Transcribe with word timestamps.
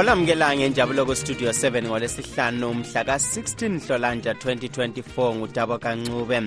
olamukela 0.00 0.56
ngenjabulo 0.56 1.06
kustudio 1.06 1.50
7 1.50 1.82
ngolesihlanu 1.86 2.74
mhla 2.74 3.04
ka-16 3.04 3.80
hlolanja 3.86 4.32
2024 4.32 5.34
ngudabo 5.34 5.78
kancube. 5.78 6.42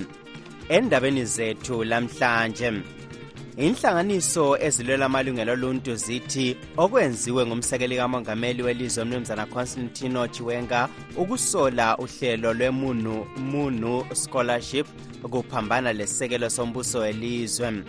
Endabeni 0.70 1.26
zethu 1.26 1.84
lamhlanje 1.84 2.74
inhlanganiso 3.58 4.58
ezilwela 4.58 5.06
amalungelo 5.06 5.54
oluntu 5.54 5.96
zithi 5.96 6.58
okwenziwe 6.78 7.46
ngumsekeli 7.46 7.96
kamongameli 7.98 8.64
welizwe 8.64 9.04
umnumzana 9.04 9.46
constantino 9.46 10.28
chiwenga 10.28 10.90
ukusola 11.18 11.98
uhlelo 11.98 12.54
lwemunu 12.54 13.26
munu 13.38 14.06
scholarship 14.14 14.88
kuphambana 15.32 15.94
lesekelo 15.94 16.50
sombuso 16.50 17.00
welizwe. 17.00 17.84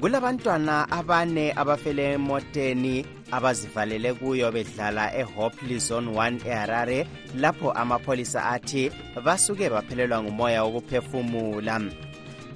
Kulabantwana 0.00 0.90
abane 0.90 1.52
abafele 1.52 2.12
emoteni 2.12 3.19
abazivalele 3.32 4.14
kuyo 4.14 4.52
bedlala 4.52 5.14
ehopley 5.16 5.78
zone 5.78 6.10
1 6.10 6.46
eharare 6.46 7.06
lapho 7.36 7.72
amapholisa 7.72 8.44
athi 8.46 8.90
basuke 9.24 9.70
baphelelwa 9.70 10.22
ngumoya 10.22 10.64
wokuphefumula. 10.64 11.80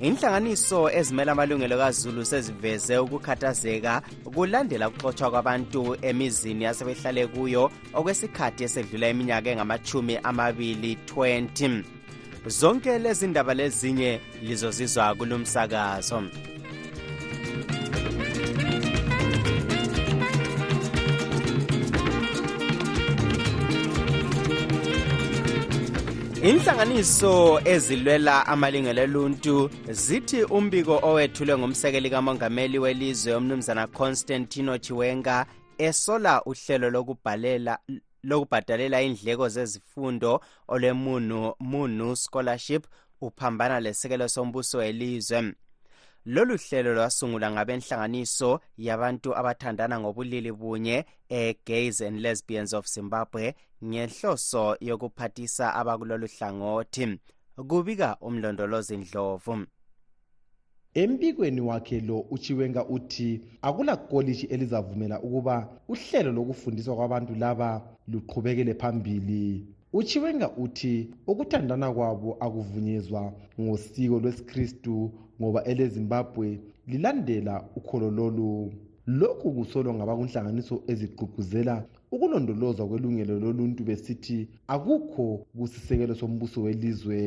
Inhlanganiso 0.01 0.91
ezimela 0.91 1.33
amalungelo 1.33 1.79
kazulu 1.79 2.25
seziveze 2.25 2.99
ukukhathazeka 2.99 4.03
kulandela 4.35 4.89
ukuxotshwa 4.89 5.31
kwabantu 5.31 5.97
emizini 6.03 6.67
asebehlale 6.67 7.27
kuyo 7.27 7.71
okwesikhathi 7.95 8.65
esedlula 8.65 9.09
iminyaka 9.09 9.51
engamachumi 9.51 10.19
amabili 10.23 10.99
20 11.07 11.85
zonke 12.47 12.99
lezi 12.99 13.27
ndaba 13.27 13.55
lezinye 13.55 14.21
lizozizwa 14.43 15.15
kulumsakazo. 15.15 16.23
Inhlanganiso 26.45 27.61
ezilwela 27.65 28.47
amalungelo 28.47 29.03
oluntu 29.03 29.71
zithi 29.91 30.45
umbiko 30.57 30.95
owethulwe 31.09 31.59
ngumsekeli 31.59 32.11
kamongameli 32.11 32.79
welizwe 32.79 33.35
umnumzana 33.35 33.87
constantino 33.87 34.79
chiwenga 34.79 35.47
esola 35.79 36.43
uhlelo 36.51 36.91
lokubhalela 36.91 37.79
lokubhadalela 38.25 39.03
indleko 39.03 39.49
zezifundo 39.49 40.41
olwemunu 40.69 41.55
munu 41.61 42.17
scholarship 42.17 42.87
uphambana 43.21 43.81
lesekelo 43.81 44.29
sombuso 44.29 44.79
welizwe. 44.79 45.55
Lolu 46.27 46.57
hlelo 46.57 46.95
lwasungulwa 46.95 47.51
ngabenhlanganiso 47.51 48.61
yabantu 48.79 49.37
abathandana 49.37 50.01
ngobulili 50.01 50.53
bunye 50.53 51.05
e-gays 51.29 52.01
and 52.01 52.21
lesbians 52.21 52.73
of 52.73 52.87
zimbabwe 52.87 53.55
ngenhloso 53.85 54.77
yokuphathisa 54.81 55.75
abakulolu 55.75 56.27
hlangothi. 56.27 57.19
Kubika 57.69 58.17
umlondolozi 58.21 58.97
ndlovu. 58.97 59.67
Embikweni 60.95 61.61
wakhe 61.61 62.01
lo 62.01 62.21
uchiwenga 62.21 62.85
uthi 62.85 63.41
akula 63.63 63.97
koliji 63.97 64.47
elizavumela 64.47 65.21
ukuba 65.21 65.69
uhlelo 65.89 66.33
lokufundiswa 66.33 66.97
kwabantu 66.97 67.35
laba 67.35 67.83
luqhubekele 68.09 68.75
phambili. 68.75 69.67
Uchiwenga 69.93 70.51
uthi 70.51 71.11
ukuthandana 71.27 71.93
kwabo 71.93 72.37
akuvunyezwa 72.41 73.33
ngosiko 73.61 74.19
lwesikristu 74.21 75.13
ngoba 75.41 75.65
elezimbabwe 75.65 76.61
lilandela 76.87 77.65
ukholo 77.77 78.11
lolu. 78.11 78.73
Lokhu 79.07 79.53
kusolwa 79.53 79.95
ngabakunhlanganiso 79.95 80.83
ezigqugquzela 80.93 81.85
ukulondolozwa 82.15 82.89
kwelungelo 82.89 83.35
loluntu 83.39 83.85
besithi 83.85 84.49
akukho 84.75 85.27
kusisekelo 85.59 86.15
sombuso 86.15 86.63
welizwe. 86.63 87.19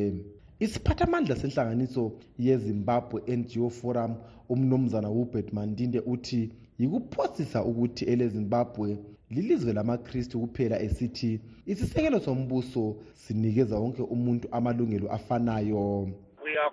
Isiphathamandla 0.60 1.36
senhlanganiso 1.36 2.04
yezimbabwe 2.40 3.22
ngo 3.38 3.70
forum 3.70 4.14
umnumzana 4.50 5.08
hubert 5.08 5.54
mandinde 5.54 6.00
uthi 6.14 6.42
yikuphosisa 6.80 7.64
ukuthi 7.64 8.06
elezimbabwe 8.06 8.98
lilizwe 9.30 9.74
lamakristu 9.74 10.40
kuphela 10.40 10.82
esithi 10.82 11.42
isisekelo 11.66 12.20
sombuso 12.20 12.84
sinikeza 13.14 13.76
wonke 13.82 14.02
umuntu 14.02 14.48
amalungelo 14.52 15.08
afanayo. 15.18 16.10
We 16.44 16.56
are 16.64 16.72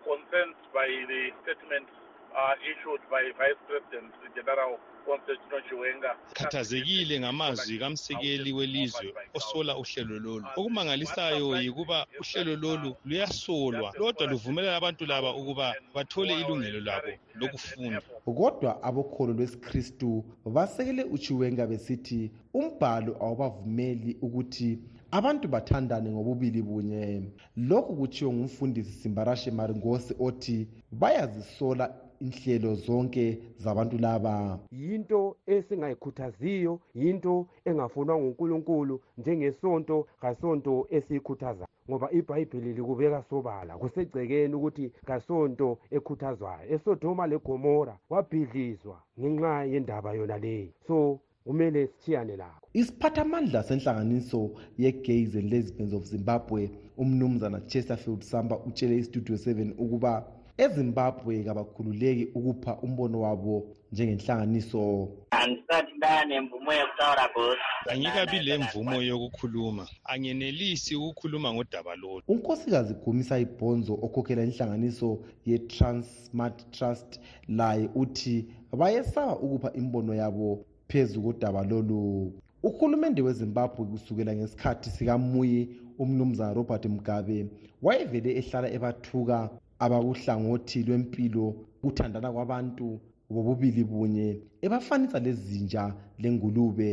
by 0.84 0.90
the 1.08 1.22
statement 1.42 1.88
uh, 2.36 2.54
issued 2.70 3.00
by 3.10 3.22
vice 3.40 3.60
president 3.68 4.12
general 4.36 4.78
constantino 5.06 5.60
chiwenga 5.68 6.10
khathazekile 6.34 7.20
ngamazwi 7.20 7.78
kamsekeli 7.78 8.52
welizwe 8.52 9.14
osola 9.34 9.76
uhlelo 9.76 10.18
lolu. 10.18 10.46
Okumangalisayo 10.56 11.62
yikuba 11.62 12.06
uhlelo 12.20 12.56
lolu 12.56 12.96
luyasolwa 13.04 13.92
kodwa 13.92 14.26
luvumelela 14.26 14.76
abantu 14.76 15.06
laba 15.06 15.34
ukuba 15.36 15.74
bathole 15.94 16.40
ilungelo 16.40 16.80
labo 16.80 17.12
lokufunda. 17.34 18.00
Kodwa 18.24 18.82
abokholo 18.82 19.32
lwesikristu 19.32 20.24
basekele 20.44 21.04
uchiwenga 21.04 21.66
besithi 21.66 22.30
umbhalo 22.54 23.16
awubavumeli 23.22 24.16
ukuthi 24.22 24.78
abantu 25.18 25.48
bathandane 25.48 26.10
ngobubili 26.10 26.62
bunye. 26.62 27.22
Lokhu 27.56 27.96
kutshiwo 27.96 28.32
ngumfundisi 28.32 28.92
simbarashe 28.92 29.50
maringosi 29.50 30.14
othi 30.18 30.68
bayazisola 31.00 31.94
inhlelo 32.20 32.74
zonke 32.74 33.38
zabantu 33.58 33.98
laba. 33.98 34.58
Yinto 34.72 35.36
esingayikhuthaziyo 35.46 36.80
yinto 36.94 37.46
engafunwa 37.64 38.14
ngunkulunkulu 38.18 39.00
njengesonto 39.18 40.06
kasonto 40.20 40.86
esiyikhuthaza 40.90 41.66
ngoba 41.88 42.12
ibhayibhili 42.12 42.72
likubeka 42.72 43.22
sobala 43.30 43.72
kusegcekeni 43.78 44.54
ukuthi 44.54 44.92
kasonto 45.08 45.78
ekhuthazwayo. 45.96 46.66
Esodoma 46.74 47.26
legomora 47.26 47.94
wabhidlizwa 48.10 48.98
ngenxa 49.20 49.64
yendaba 49.72 50.10
yona 50.18 50.38
leyi 50.38 50.72
so 50.86 51.20
kumele 51.44 51.86
sithiyane 51.86 52.36
lakho 52.36 52.68
isiphathamandla 52.80 53.62
senhlanganiso 53.62 54.40
ye-gays 54.78 55.34
and 55.34 55.52
lesbians 55.52 55.92
of 55.92 56.04
zimbabwe 56.04 56.70
umnumzana 56.96 57.60
chesterfield 57.60 58.22
samba 58.22 58.58
utshele 58.58 58.96
istudio 58.96 59.36
7 59.36 59.72
ukuba 59.78 60.12
ezimbabwe 60.56 61.44
kabakhululeki 61.44 62.24
ukupha 62.34 62.72
umbono 62.86 63.20
wabo 63.20 63.54
njengenhlanganiso. 63.92 65.08
Andisathi 65.30 65.92
ndanemvumo 65.96 66.72
yokutaura 66.72 67.28
bosi 67.34 67.60
angikabi 67.90 68.38
le 68.38 68.58
mvumo 68.58 69.02
yokukhuluma. 69.02 69.88
Angenelisi 70.04 70.96
ukukhuluma 70.96 71.52
ngodaba 71.54 71.96
lolu. 71.96 72.22
Unkosikazi 72.28 72.94
gumisa 72.94 73.38
ibhonzo 73.38 73.94
okhokhela 74.04 74.42
inhlanganiso 74.44 75.18
ye-transmart 75.46 76.70
trust 76.70 77.20
laye 77.48 77.88
uthi 77.94 78.46
bayesaba 78.78 79.36
ukupha 79.44 79.72
imbono 79.72 80.14
yabo 80.14 80.64
phezu 80.88 81.22
kodaba 81.22 81.62
lolu. 81.64 82.32
Uhulumende 82.62 83.22
wezimbabwe 83.22 83.86
kusukela 83.86 84.34
ngesikhathi 84.34 84.90
sikamuyi 84.90 85.68
umnumzana 85.98 86.54
robert 86.54 86.84
mugabe 86.86 87.46
wayevele 87.82 88.30
ehlala 88.40 88.68
ebathuka 88.76 89.38
abakuhlangothi 89.84 90.78
lwempilo 90.86 91.44
kuthandana 91.82 92.32
kwabantu 92.32 92.86
bobubili 93.30 93.84
bunye 93.84 94.28
ebafanisa 94.64 95.18
lezinja 95.24 95.84
lengulube. 96.22 96.90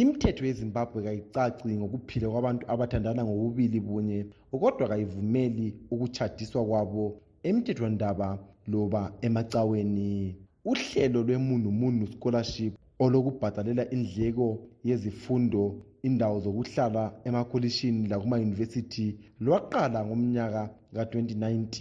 Imithetho 0.00 0.46
yezimbabwe 0.46 1.02
kayicaci 1.02 1.68
ngokuphila 1.78 2.26
kwabantu 2.32 2.64
abathandana 2.72 3.24
ngobubili 3.24 3.80
bunye 3.80 4.18
kodwa 4.50 4.88
kayivumeli 4.88 5.66
ukutshadiswa 5.92 6.64
kwabo 6.68 7.04
emthethwandaba 7.48 8.28
loba 8.72 9.02
emacaweni 9.26 10.36
uhlelo 10.64 11.22
lwemunumunu 11.26 12.06
scholarship 12.12 12.74
olokubhadalela 13.02 13.84
indleko 13.94 14.46
yezifundo 14.88 15.62
indawo 16.06 16.36
zokuhlala 16.44 17.02
emakolishini 17.28 18.08
lakumayunivesithi 18.10 19.06
lwaqala 19.44 19.98
ngomnyaka 20.06 20.62
ka-2019 20.94 21.74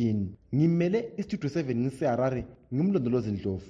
ngimele 0.56 1.00
istudio 1.22 1.50
7 1.50 1.76
ngiseharare 1.82 2.42
ngimlondolozi 2.74 3.32
ndlovu. 3.32 3.70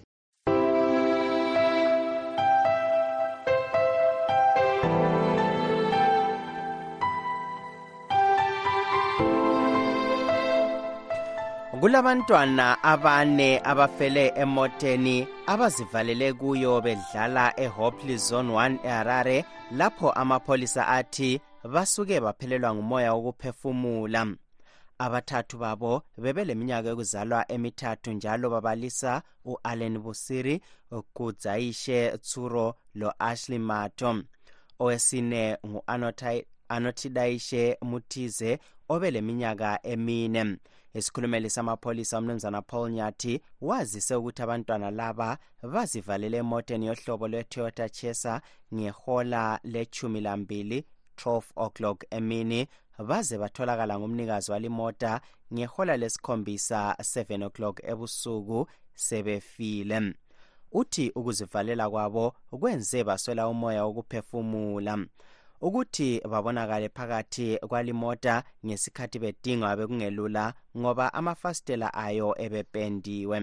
Kulabantwana 11.82 12.84
abane 12.84 13.60
abafele 13.64 14.34
emoteni 14.44 15.28
abazivalele 15.52 16.34
kuyo 16.34 16.82
bedlala 16.82 17.54
ehopley 17.60 18.18
zone 18.18 18.54
1 18.54 18.86
eharare 18.86 19.46
lapho 19.72 20.12
amapholisa 20.12 20.88
athi 20.88 21.42
basuke 21.64 22.20
baphelelwa 22.20 22.76
ngumoya 22.76 23.14
wokuphefumula. 23.14 24.28
Abathathu 25.00 25.58
babo 25.58 26.04
bebeleminyaka 26.18 26.90
yokuzalwa 26.90 27.52
emithathu 27.52 28.12
njalo 28.12 28.50
babalisa 28.50 29.22
u-allen 29.46 30.00
busiri 30.00 30.62
kudzayishe 31.14 32.18
tsuro 32.18 32.76
lo-ashley 32.96 33.60
mato 33.60 34.24
owesine 34.80 35.58
ngu-anotidayishe 36.72 37.78
mutize 37.82 38.60
obeleminyaka 38.90 39.80
emine. 39.84 40.58
Isikhulumeli 40.94 41.50
samapholisa 41.50 42.18
umnumzana 42.20 42.62
paul 42.62 42.92
nyathi 42.92 43.42
wazise 43.62 44.16
ukuthi 44.16 44.42
abantwana 44.42 44.92
laba 44.92 45.38
bazivalele 45.64 46.38
emoteni 46.38 46.86
yohlobo 46.86 47.28
lwe-toyota 47.28 47.90
chesa 47.90 48.42
ngehola 48.74 49.60
lechumi 49.64 50.22
lambili 50.22 50.86
12 51.18 51.44
o'clock 51.56 52.06
emini 52.10 52.68
baze 53.08 53.38
batholakala 53.38 54.00
ngumnikazi 54.00 54.52
walimota 54.52 55.22
ngehola 55.54 55.98
lesikhombisa 55.98 56.96
7 57.00 57.46
o'clock 57.46 57.80
ebusuku 57.84 58.68
sebefile. 58.96 60.14
Uthi 60.72 61.12
ukuzivalela 61.16 61.90
kwabo 61.90 62.36
kwenze 62.60 63.04
baswela 63.04 63.48
umoya 63.48 63.86
wokuphefumula. 63.86 65.06
Ukuthi 65.62 66.22
babonakale 66.30 66.90
phakathi 66.90 67.58
kwalimota 67.70 68.44
ngesikhathi 68.66 69.20
bedingwa 69.20 69.76
bekungelula 69.78 70.54
ngoba 70.78 71.14
amafasitela 71.14 71.94
ayo 71.94 72.36
ebependiwe. 72.46 73.38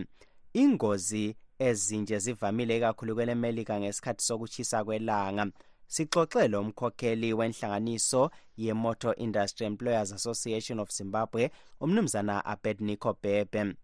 Ingozi 0.52 1.36
ezinje 1.58 2.18
zivamile 2.18 2.76
ikakhulu 2.76 3.14
kwelemelika 3.14 3.80
ngesikhathi 3.80 4.24
sokuchisa 4.24 4.84
kwelanga. 4.84 5.46
Sixoxe 5.86 6.48
lo 6.48 6.62
mkhokheli 6.64 7.32
wenhlanganiso 7.32 8.30
ye-motor 8.56 9.14
industry 9.16 9.66
employers 9.66 10.12
association 10.12 10.80
of 10.80 10.90
zimbabwe 10.90 11.50
umnumzana 11.80 12.44
abednico 12.44 13.16
bebe 13.22 13.74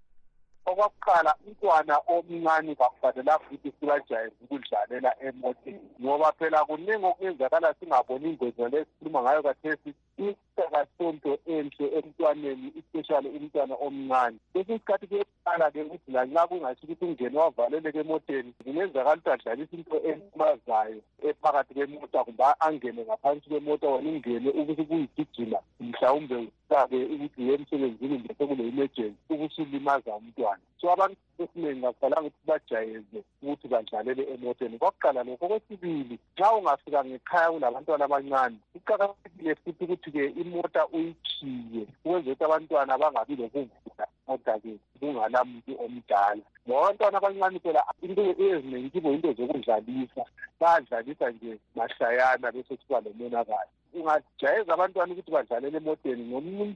okwakuqala 0.66 1.30
umntwana 1.46 1.94
omncane 2.14 2.74
kakufanelanga 2.80 3.44
ukuthi 3.44 3.70
sibajayeze 3.76 4.36
ukudlalela 4.44 5.10
emoteni 5.26 5.80
ngoba 6.00 6.32
phela 6.38 6.64
kuningi 6.68 7.06
okuyenzakala 7.10 7.74
singaboni 7.78 8.28
ingozi 8.30 8.60
ngale 8.60 8.76
esikhuluma 8.80 9.20
ngayo 9.22 9.42
kathesi. 9.46 9.90
Isakasonto 10.18 11.38
enhle 11.46 11.86
emntwaneni 11.98 12.72
especially 12.78 13.28
umntwana 13.36 13.74
omncane. 13.74 14.36
Kwesinye 14.52 14.76
isikhathi 14.76 15.06
kuyeqala-ke 15.06 15.82
ukuthi 15.82 16.12
lanxa 16.12 16.46
kungasho 16.48 16.82
ukuthi 16.84 17.04
ungene 17.04 17.38
wavaleleka 17.38 17.98
emoteni 17.98 18.52
kungenzakala 18.64 19.16
ukuthi 19.16 19.30
adlalise 19.30 19.76
into 19.76 19.96
elimazayo 20.08 21.00
ephakathi 21.28 21.74
kwemota 21.74 22.24
kumbe 22.24 22.44
angene 22.60 23.02
ngaphansi 23.04 23.48
kwemota 23.48 23.88
wena 23.88 24.10
ungene 24.10 24.48
ukuthi 24.50 24.84
kuyigijima 24.84 25.58
mhlawumbe 25.80 26.36
usabe 26.36 27.04
ukuthi 27.04 27.42
uye 27.42 27.54
emsebenzini 27.54 28.18
kumbe 28.18 28.34
sekule-emergency 28.38 29.18
ukusulimaza 29.30 30.14
umntwana. 30.16 30.62
So 30.80 30.92
abantu 30.92 31.16
esiningi 31.42 31.86
akufanelanga 31.86 32.28
ukuthi 32.28 32.46
bajayeze 32.46 33.18
ukuthi 33.42 33.68
badlalele 33.68 34.22
emoteni. 34.34 34.78
Kwakuqala 34.78 35.22
lokho 35.24 35.44
okwesibili 35.46 36.18
nxa 36.36 36.52
ungafika 36.56 37.04
ngekhaya 37.04 37.52
kulabantwana 37.52 38.04
abancane 38.04 38.56
kuqakathekile 38.72 39.54
futhi 39.54 39.84
ukuthi-ke 39.84 40.24
imota 40.42 40.82
uyikhiye 40.96 41.82
ukwenzela 42.04 42.32
ukuthi 42.32 42.44
abantwana 42.44 42.98
bangabi 43.00 43.34
lokuvula 43.40 44.04
imota-ke 44.26 44.72
kungala 45.00 45.44
muntu 45.44 45.72
omdala. 45.84 46.44
Ngoba 46.66 46.80
abantwana 46.80 47.18
abancane 47.18 47.58
phela 47.64 47.82
into 48.02 48.22
eziningi 48.44 48.90
kibo 48.90 49.12
into 49.12 49.32
zokudlalisa. 49.32 50.24
Bayadlalisa 50.60 51.30
nje 51.30 51.58
mahlayana 51.76 52.52
bese 52.52 52.76
kuba 52.76 53.00
lomonakalo 53.04 53.70
ungajayeza 53.94 54.74
abantwana 54.74 55.12
ukuthi 55.12 55.30
badlalele 55.30 55.76
emoteni. 55.78 56.24
Ngomunye 56.24 56.74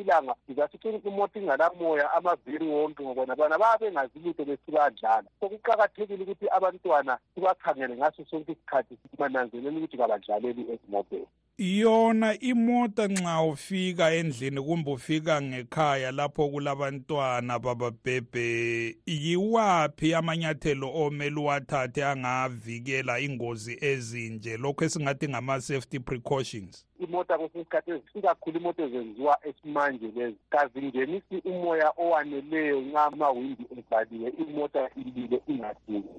ilanga 0.00 0.34
sizasithi 0.46 0.88
imoto 1.08 1.38
ingalamoya 1.38 2.12
amaviri 2.12 2.66
wonke 2.66 3.02
ngoba 3.02 3.26
nabana 3.26 3.58
baba 3.58 3.78
bengazi 3.78 4.18
lutho 4.18 4.44
besibadlala 4.44 5.28
so 5.40 5.48
kuqakathekile 5.48 6.22
ukuthi 6.22 6.46
abantwana 6.50 7.18
sibakhangele 7.34 7.96
ngaso 7.96 8.24
sonke 8.30 8.52
isikhathi 8.52 8.98
sibananzelele 9.10 9.76
ukuthi 9.78 9.96
kabadlaleli 9.96 10.62
ezimoteni 10.72 11.28
yona 11.58 12.38
imota 12.40 13.08
nxa 13.08 13.42
ufika 13.42 14.10
endlini 14.14 14.62
kumbe 14.62 14.90
ufika 14.90 15.42
ngekhaya 15.42 16.12
lapho 16.12 16.48
kulabantwana 16.48 17.58
bababhebhe 17.58 18.96
yiwaphi 19.06 20.14
amanyathelo 20.14 20.92
omele 20.94 21.40
uwathathe 21.40 22.04
angavikela 22.04 23.20
ingozi 23.20 23.78
ezinje? 23.80 24.56
Lokhu 24.56 24.84
esingathi 24.84 25.28
ngama-safety 25.28 25.98
precautions. 26.00 26.85
Imota 27.00 27.38
kwesinye 27.38 27.62
isikhathi 27.62 28.18
ikakhulu 28.18 28.58
imota 28.58 28.82
ezenziwa 28.82 29.38
esimanje 29.48 30.08
lezi. 30.16 30.36
Kazingenisi 30.50 31.36
umoya 31.44 31.92
owaneleyo 31.96 32.80
nxa 32.80 33.04
amawindi 33.04 33.64
evaliwe 33.78 34.28
imota 34.30 34.90
ilile 34.96 35.42
ingaduli 35.48 36.10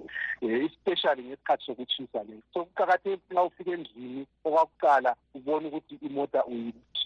um 0.42 0.66
especially 0.66 1.24
ngesikhathi 1.24 1.66
sokutshisa 1.66 2.24
le. 2.24 2.36
So 2.54 2.66
kuqakathekile 2.66 3.22
nxa 3.32 3.44
ufika 3.44 3.72
endlini 3.72 4.26
okwakuqala 4.46 5.16
ubone 5.36 5.68
ukuthi 5.68 5.96
imota 6.08 6.46
uyikhiyile 6.46 6.97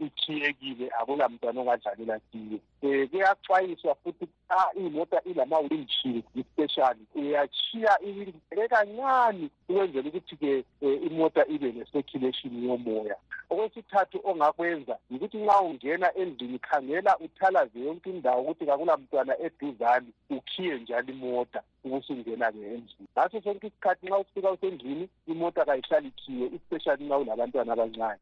ikhiyekile 0.00 0.90
akula 0.98 1.28
mntwana 1.28 1.60
ongadlalela 1.60 2.20
kiyo. 2.28 2.58
Um 2.82 3.08
kuyaxwayiswa 3.08 3.94
futhi 3.94 4.28
xa 4.48 4.72
imota 4.74 5.20
ilama-windshield 5.24 6.24
especially 6.36 7.04
uyachiya 7.14 7.98
iwindi 8.02 8.40
kancane 8.70 9.50
ukwenzela 9.68 10.08
ukuthi-ke 10.08 10.64
um 10.82 11.06
imota 11.06 11.46
ibe 11.46 11.72
ne-circulation 11.72 12.64
yomoya. 12.64 12.96
Umoya 12.96 13.16
okwesithathu 13.50 14.18
ongakwenza 14.30 14.94
yikuthi 15.10 15.36
nxa 15.38 15.60
ungena 15.68 16.08
endlini 16.20 16.58
khangela 16.58 17.12
uthalaze 17.24 17.78
yonke 17.86 18.10
indawo 18.10 18.40
ukuthi 18.42 18.66
kakula 18.66 18.96
mntwana 18.96 19.34
eduzane 19.46 20.10
ukhiye 20.36 20.74
njalo 20.78 21.08
imota 21.14 21.60
ubusungena-ke 21.84 22.58
endlini. 22.74 23.08
Ngaso 23.12 23.40
sonke 23.40 23.66
isikhathi 23.66 24.06
nxa 24.06 24.18
ufika 24.18 24.50
usendlini 24.50 25.08
imota 25.26 25.64
kayihlali 25.64 26.08
ikhiye 26.08 26.46
especially 26.56 27.04
nxa 27.04 27.18
ulabantwana 27.18 27.72
abancane. 27.72 28.20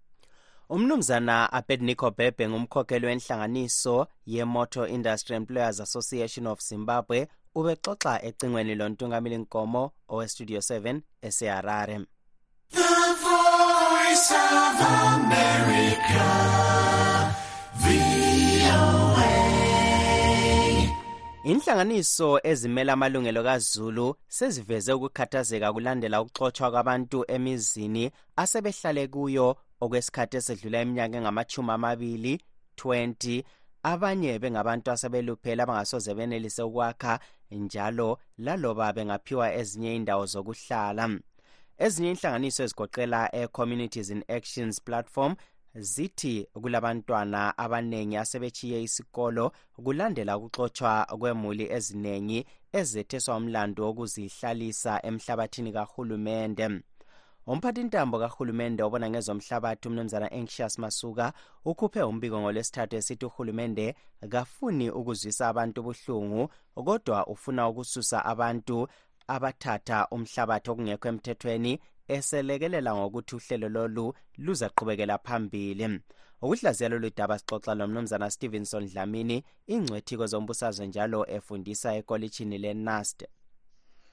Umnumzana 0.69 1.53
abednico 1.53 2.11
bebe 2.11 2.49
ngumkhokheli 2.49 3.07
wenhlanganiso 3.07 4.07
ye-motor 4.27 4.89
industry 4.89 5.37
employers 5.37 5.81
association 5.81 6.47
of 6.47 6.61
zimbabwe 6.61 7.29
ubexoxa 7.55 8.23
ecingweni 8.23 8.75
lontungamili 8.75 9.39
nkomo 9.39 9.91
owestudio 10.09 10.61
7 10.61 11.01
eseharare. 11.23 12.01
Inhlanganiso 21.45 22.41
ezimela 22.43 22.93
amalungelo 22.93 23.43
kazulu 23.43 24.17
seziveze 24.29 24.93
ukukhathazeka 24.93 25.73
kulandela 25.73 26.21
ukuxotshwa 26.23 26.71
kwabantu 26.71 27.25
emizini 27.29 28.11
asebehlale 28.37 29.09
kuyo 29.09 29.57
okwesikhathi 29.85 30.37
esedlula 30.37 30.83
iminyaka 30.83 31.17
engamachumi 31.19 31.71
amabili 31.77 32.33
20 32.77 33.45
abanye 33.83 34.39
bengabantu 34.43 34.91
asebeluphele 34.91 35.63
abangasoze 35.63 36.15
benelise 36.15 36.63
ukwakha 36.63 37.21
njalo 37.51 38.19
laloba 38.39 38.93
bengaphiwa 38.93 39.47
ezinye 39.61 39.97
indawo 39.97 40.27
zokuhlala. 40.27 41.05
Ezinye 41.85 42.11
inhlanganiso 42.11 42.63
ezigoqela 42.65 43.21
e-communities 43.41 44.11
in 44.11 44.25
actions 44.29 44.81
platform 44.81 45.33
zithi 45.75 46.49
kulabantwana 46.63 47.59
abanengi 47.59 48.17
asebechiye 48.17 48.83
isikolo 48.83 49.53
kulandela 49.85 50.37
ukuxotshwa 50.37 51.07
kwemuli 51.19 51.65
eziningi 51.77 52.47
ezetheswa 52.79 53.37
umlando 53.37 53.81
wokuzihlalisa 53.87 54.93
emhlabathini 55.09 55.73
kahulumende 55.73 56.67
umphathintambo 57.47 58.19
kahulumende 58.19 58.83
obona 58.83 59.11
ngezomhlabathi 59.11 59.89
umnumzana 59.89 60.33
anxious 60.33 60.79
masuka 60.79 61.33
ukhuphe 61.65 62.03
umbiko 62.03 62.41
ngolwesithathu 62.41 62.97
esithi 62.97 63.27
uhulumende 63.27 63.87
kafuni 64.33 64.87
ukuzwisa 64.99 65.49
abantu 65.49 65.81
ubuhlungu 65.81 66.43
kodwa 66.87 67.27
ufuna 67.33 67.69
ukususa 67.69 68.19
abantu 68.33 68.89
abathatha 69.35 69.99
umhlabathi 70.15 70.69
okungekho 70.71 71.07
emthethweni 71.13 71.73
eselekelela 72.15 72.91
ngokuthi 72.97 73.33
uhlelo 73.37 73.69
lolu 73.77 74.07
luzaqhubekela 74.45 75.17
phambili. 75.19 75.87
Ukuhlaziya 76.43 76.89
lolu 76.93 77.11
daba 77.17 77.39
sixoxa 77.39 77.75
lomnumzana 77.75 78.31
stevenson 78.31 78.85
dlamini 78.89 79.45
ingcwethiko 79.73 80.27
zombusazwe 80.27 80.87
njalo 80.87 81.21
efundisa 81.37 81.89
ekolitshini 81.99 82.59
lenast 82.59 83.19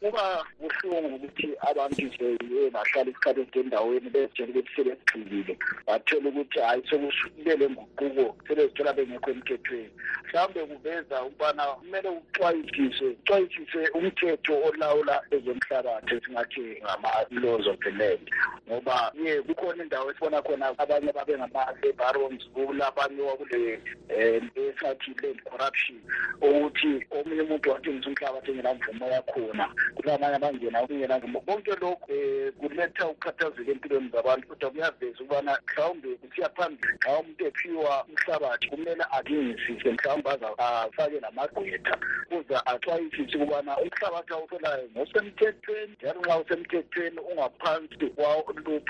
kuba 0.01 0.46
buhlungu 0.60 1.15
ukuthi 1.15 1.50
abantu 1.70 2.01
nje 2.05 2.38
bahlala 2.74 3.10
isikhathi 3.12 3.41
eside 3.41 3.60
endaweni 3.60 4.10
bezitshela 4.10 4.50
ukuthi 4.50 4.72
sebegxilile. 4.75 5.53
Bathola 5.88 6.29
ukuthi 6.29 6.60
hhayi 6.60 6.81
sekusukubele 6.89 7.65
nguquko 7.70 8.25
sebezithola 8.48 8.93
bengekho 8.93 9.29
emthethweni. 9.31 9.91
Mhlawumbe 10.25 10.65
kuveza 10.65 11.24
ukubana 11.24 11.63
kumele 11.65 12.10
uxwayisise 12.10 13.05
uxwayisise 13.22 13.81
umthetho 13.98 14.53
olawula 14.67 15.15
ezomhlabathi 15.31 16.15
esingathi 16.15 16.81
ngama-laws 16.84 17.67
of 17.67 17.77
the 17.86 17.91
land. 17.91 18.25
Ngoba 18.67 19.12
ye 19.24 19.41
kukhona 19.41 19.84
indawo 19.84 20.12
esibona 20.12 20.41
khona 20.41 20.65
abanye 20.81 21.12
babe 21.13 21.38
ngama-laborons 21.38 22.43
kulabanye 22.53 23.22
wakule 23.22 23.79
um 24.10 24.50
esingathi 24.55 25.13
land 25.22 25.39
corruption 25.50 25.98
ukuthi 26.41 27.05
omunye 27.12 27.41
umuntu 27.41 27.70
wathengisa 27.70 28.10
umhlabathi 28.10 28.51
engenamvumo 28.51 29.05
yakhona 29.05 29.65
kulamanye 29.95 30.36
abangena 30.36 30.81
kungenamvumo 30.88 31.39
konke 31.41 31.71
lokhu 31.81 32.12
um 32.12 32.51
kuletha 32.60 33.07
ukukhathazeka 33.07 33.71
empilweni 33.71 34.10
zabantu 34.13 34.48
kodwa 34.48 34.69
kuyaveza 34.71 35.19
ukubana 35.19 35.60
mhlawumbe 35.67 36.10
kusiya 36.15 36.50
phambili 36.50 36.98
xa 37.03 37.19
umuntu 37.19 37.45
ephiwa 37.48 38.05
umhlabathi 38.10 38.67
kumele 38.69 39.03
mhlawumbe 39.98 40.29
namagqwetha 41.19 41.95
ukuze 42.31 42.55
axwayisise 42.71 43.38
ukubana 43.38 43.77
umhlabathi 43.83 44.33
awutholayo 44.33 44.89
ngosemthethweni 44.95 45.93
njalo 46.01 46.19
nxa 46.21 46.38
usemthethweni 46.38 47.19
ungaphansi 47.31 48.05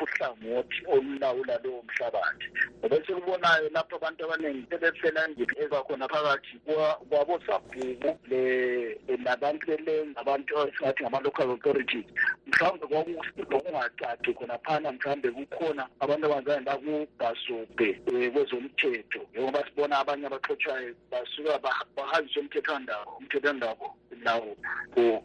uhlangothi 0.03 0.79
olulawula 0.93 1.59
lowo 1.63 1.83
mhlabathi. 1.87 2.47
Lapho 3.71 3.95
abantu 3.95 4.25
abaningi 4.25 4.67
phakathi 6.07 6.59
kwabosabhuku 7.09 8.09
labantu 9.25 9.65
belengi 9.67 10.13
abantu 10.15 10.53
esingathi 10.91 11.03
ngama-local 11.03 11.51
authorities 11.51 12.05
mhlawumbe 12.47 12.87
kwakungacaci 12.87 14.33
khonaphana 14.33 14.91
mhlawumbe 14.91 15.31
kukhona 15.31 15.87
abantu 15.99 16.25
abazane 16.25 16.65
bakubhasobhe 16.65 18.01
um 18.07 18.31
kwezomthetho. 18.31 19.21
Njengoba 19.31 19.65
sibona 19.65 19.99
abanye 19.99 20.25
abaxotshwayo 20.27 20.95
basuka 21.11 21.59
bahanjiswe 21.95 22.41
umthethwandabo 22.41 23.11
umthethwandabo 23.19 23.95
lawo 24.23 24.57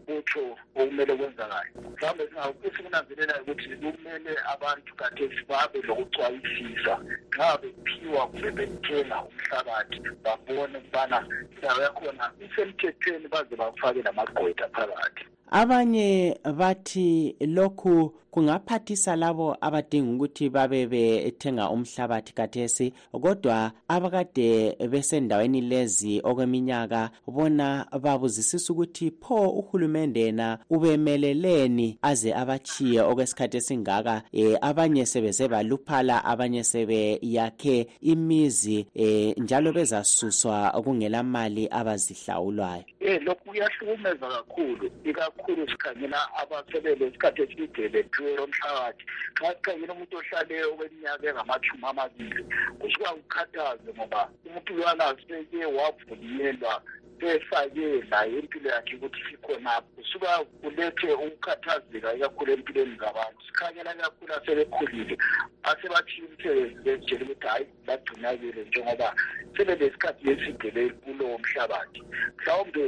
utsho 0.09 0.57
okumele 0.77 1.15
kwenzakale. 1.17 1.71
Mhlawumbe 1.97 2.25
esikunanzelelayo 2.67 3.43
ukuthi 3.43 3.77
kumele 3.77 4.33
abantu 4.55 4.95
kathesi 4.95 5.43
babe 5.49 5.79
lokucwayisisa 5.83 6.95
nxa 7.35 7.59
bephiwa 7.61 8.27
kumbe 8.31 8.51
bethenga 8.51 9.19
umhlabathi 9.29 9.99
babone 10.25 10.79
ukubana 10.79 11.19
indawo 11.53 11.81
yakhona 11.83 12.25
isemthethweni 12.45 13.29
baze 13.29 13.57
bafake 13.57 14.03
lamagqwetha 14.03 14.69
phakathi. 14.69 15.25
Abanye 15.51 16.39
bathi 16.59 17.37
lokhu 17.41 18.13
kungaphathisa 18.37 19.17
labo 19.17 19.57
abadinga 19.61 20.13
ukuthi 20.13 20.51
babe 20.51 20.87
bethenga 20.87 21.71
umhlabathi 21.71 22.35
kathesi 22.35 22.93
kodwa 23.13 23.73
abakade 23.89 24.77
besendaweni 24.91 25.61
lezi 25.61 26.21
okweminyaka 26.25 27.11
bona 27.27 27.87
babuzisisa 28.03 28.73
ukuthi 28.73 29.11
pho 29.11 29.49
uhulumende 29.49 30.21
yena 30.21 30.59
ubemeleleni 30.71 31.99
aze 32.03 32.35
abachiye 32.35 33.01
okwesikhathi 33.01 33.57
esingaka 33.57 34.23
e, 34.33 34.59
abanye 34.61 35.07
sebeze 35.07 35.49
baluphala 35.49 36.25
abanye 36.25 36.65
sebeyakhe 36.65 37.87
imizi 38.01 38.87
e, 38.95 39.35
njalo 39.41 39.73
bezasuswa 39.73 40.71
kungela 40.85 41.23
mali 41.23 41.69
abazihlawulwayo. 41.71 42.85
Eh 43.01 43.23
lokhu 43.23 43.49
kuyahlukumeza 43.49 44.29
kakhulu 44.29 44.91
ikakhulu 45.05 45.71
sikhangela 45.71 46.19
abasebele 46.37 47.09
isikhathi 47.09 47.43
eside 47.43 47.89
bethiwe 48.27 48.45
umhlabathi 48.45 49.05
xa 49.39 49.49
sikhangela 49.55 49.93
umuntu 49.95 50.17
ohlale 50.19 50.57
okweminyaka 50.65 51.27
engamashumi 51.31 51.87
amabili? 51.91 52.43
Kusuka 52.81 53.11
kukhathaze 53.19 53.91
ngoba 53.95 54.21
umuntu 54.47 54.71
lwana 54.79 55.07
seke 55.29 55.61
wavunyelwa 55.77 56.75
efake 57.21 58.05
naye 58.11 58.39
impilo 58.39 58.71
yakhe 58.71 58.97
ukuthi 58.97 59.21
sikhonapho 59.31 59.87
kusuka 59.97 60.45
kulethe 60.63 61.13
ukukhathazeka 61.13 62.15
ikakhulu 62.15 62.53
empilweni 62.53 62.97
zabantu. 62.99 63.41
Sikhangela 63.47 63.95
kakhulu 63.95 64.33
asebekhulile. 64.35 65.17
Asebathiya 65.63 66.27
umsebenzi 66.29 66.83
bezitshela 66.85 67.25
ukuthi 67.25 67.47
hhayi 67.47 67.67
bagcinakele 67.87 68.65
njengoba 68.65 69.15
sebelesikhathi 69.57 70.31
eside 70.31 70.91
kulowo 70.91 71.39
mhlabathi. 71.39 72.03
Mhlawumbe 72.39 72.83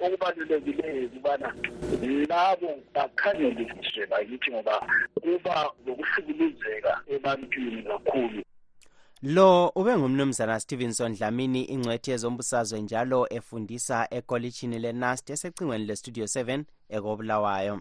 okubalulekileyo 0.00 1.06
ukubana 1.06 1.48
labo 2.30 2.70
bakhangeliswe 2.94 4.06
bakithi 4.06 4.50
ngoba 4.50 4.76
kuba 5.22 5.56
lokuhlukuluzeka 5.86 6.92
ebantwini 7.14 7.82
kakhulu 7.82 8.42
lo 9.22 9.68
ube 9.74 9.96
ngumnumzana 9.96 10.60
stevenson 10.60 11.14
dlamini 11.14 11.64
ingcwethi 11.64 12.10
yezombusazwe 12.10 12.80
njalo 12.80 13.26
efundisa 13.30 14.06
ekolitshini 14.10 14.78
lenast 14.78 15.30
esecingweni 15.30 15.84
lestudio 15.84 16.24
7 16.24 16.64
ekobulawayo. 16.88 17.80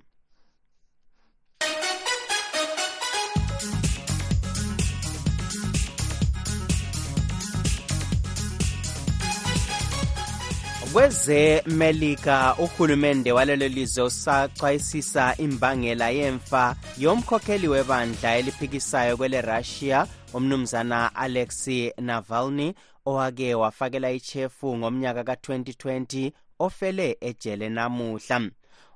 Kwezemelika 10.93 12.55
uhulumende 12.58 13.31
walelo 13.31 13.67
lizwe 13.67 14.03
usachwayisisa 14.03 15.38
imbangela 15.38 16.10
yemfa 16.10 16.75
yomkhokheli 16.98 17.67
webandla 17.67 18.38
eliphikisayo 18.38 19.17
kwele-russia 19.17 20.08
umnumzana 20.33 21.15
alexei 21.15 21.93
navalny 21.98 22.74
owake 23.05 23.55
wafakela 23.55 24.12
ichefu 24.12 24.77
ngomnyaka 24.77 25.24
ka-2020 25.24 26.31
ofele 26.59 27.17
ejele 27.21 27.69
namuhla. 27.69 28.50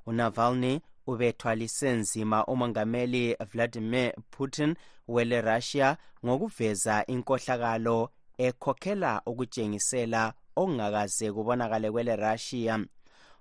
Unavalny 0.06 0.80
ubethwalise 1.06 1.92
nzima 1.92 2.46
umongameli 2.46 3.36
vladimir 3.52 4.12
putin 4.30 4.74
wele-russia 5.08 5.96
ngokuveza 6.26 7.06
inkohlakalo 7.06 8.10
ekhokhela 8.38 9.22
ukutshengisela 9.26 10.32
okungakaze 10.56 11.32
kubonakale 11.32 11.90
kwele-russia. 11.90 12.84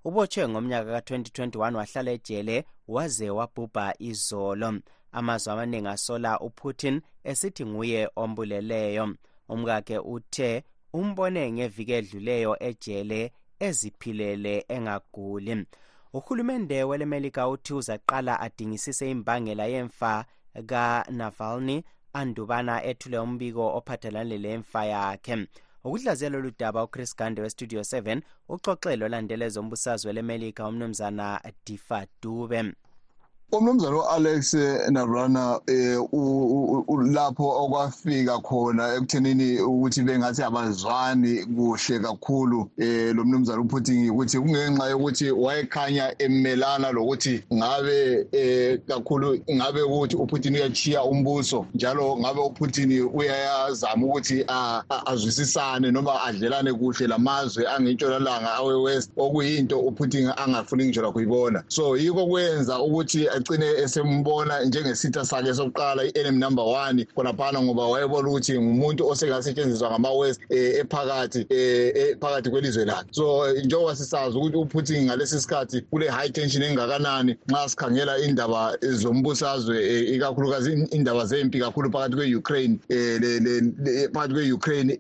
Ubotshwe 0.06 0.50
ngomnyaka 0.50 0.92
ka-2021 1.02 1.76
wahlala 1.76 2.12
ejele 2.12 2.66
waze 2.88 3.30
wabhubha 3.30 3.94
izolo. 4.00 4.80
Amazwe 5.14 5.54
amaningi 5.54 5.88
asola 5.88 6.40
uputin 6.40 7.02
esithi 7.24 7.66
nguye 7.66 8.10
ombuleleyo. 8.16 9.16
Umkakhe 9.50 9.98
uthe 9.98 10.64
umbone 10.94 11.52
ngeviki 11.52 11.92
edluleyo 11.92 12.54
ejele 12.70 13.32
eziphilele 13.60 14.66
engaguli. 14.76 15.66
Uhulumende 16.14 16.84
welemelika 16.84 17.48
uthi 17.48 17.74
uzaqala 17.74 18.40
adingisise 18.40 19.12
imbangela 19.12 19.66
yemfa 19.66 20.26
kanavalny 20.70 21.84
andubana 22.14 22.84
ethule 22.84 23.18
umbiko 23.18 23.64
ophathelane 23.78 24.38
lemfa 24.38 24.86
yakhe. 24.86 25.48
Ukuhlaziyela 25.84 26.38
lolu 26.38 26.52
daba 26.60 26.84
uchris 26.84 27.16
gande 27.16 27.42
westudio 27.42 27.82
7 27.82 28.22
uxoxelo 28.50 29.06
olandela 29.06 29.46
ezombusazwe 29.46 30.14
lemelika 30.14 30.68
umnumzana 30.68 31.42
difa 31.66 32.08
dube. 32.22 32.74
Umnumzana 33.54 33.98
u-alex 33.98 34.54
nabrana 34.90 35.60
um 35.68 37.14
lapho 37.14 37.50
okwafika 37.64 38.40
khona 38.40 38.96
ekuthenini 38.96 39.62
ukuthi 39.62 40.02
bengathi 40.02 40.44
abazwani 40.44 41.46
kuhle 41.46 42.00
kakhulu 42.00 42.60
um 42.78 43.14
lo 43.16 43.26
mnumzana 43.26 43.62
uputin 43.62 44.10
ukuthi 44.10 44.40
kungenxa 44.40 44.90
yokuthi 44.90 45.32
wayekhanya 45.32 46.16
emelana 46.20 46.92
lokuthi 46.92 47.44
ngabe 47.54 48.26
um 48.34 48.78
kakhulu 48.88 49.40
ngabe 49.52 49.82
ukuthi 49.82 50.16
uputin 50.16 50.56
uyachiya 50.56 51.04
umbuso 51.04 51.66
njalo 51.76 52.18
ngabe 52.18 52.42
uputin 52.42 53.10
uyazama 53.14 54.06
ukuthi 54.06 54.46
azwisisane 55.06 55.92
noma 55.92 56.24
adlelane 56.24 56.74
kuhle 56.74 57.08
lamazwe 57.08 57.68
angentshonalanga 57.68 58.54
awe-west. 58.54 59.12
Okuyinto 59.18 59.80
uputin 59.80 60.32
angafuni 60.38 60.86
ngitsho 60.86 61.02
lakho 61.02 61.20
yibona 61.20 61.64
so 61.68 61.98
yikho 61.98 62.28
kwenza 62.28 62.80
ukuthi 62.80 63.30
agcine 63.44 63.66
esembona 63.66 64.66
njengesitha 64.66 65.26
sakhe 65.26 65.54
sokuqala 65.54 66.04
i-enemy 66.04 66.38
number 66.38 66.64
one 66.64 67.06
khonaphana 67.16 67.62
ngoba 67.62 67.88
wayebona 67.88 68.30
ukuthi 68.30 68.60
ngumuntu 68.60 69.08
osengasetshenziswa 69.08 69.90
ngama-west 69.90 70.42
um 70.50 70.58
ephakathi 70.58 71.40
um 71.40 72.20
phakathi 72.20 72.50
kwelizwe 72.50 72.86
lakhe 72.86 73.08
so 73.12 73.52
njengoba 73.52 73.96
sisazi 73.96 74.38
ukuthi 74.38 74.58
uputin 74.58 75.06
ngalesi 75.06 75.42
sikhathi 75.42 75.82
kule 75.82 76.10
high 76.10 76.30
tension 76.30 76.64
engakanani 76.64 77.36
nxa 77.50 77.70
sikhangela 77.70 78.18
indaba 78.18 78.78
zombusazwe 78.82 80.00
ikakhulukazi 80.00 80.88
indaba 80.92 81.26
zempi 81.26 81.60
kakhulu 81.60 81.92
phakathi 81.92 82.16
kwe-ukraine 82.16 82.80
um 82.90 83.74
phakathi 84.14 84.34
kwe-ukraine 84.34 84.98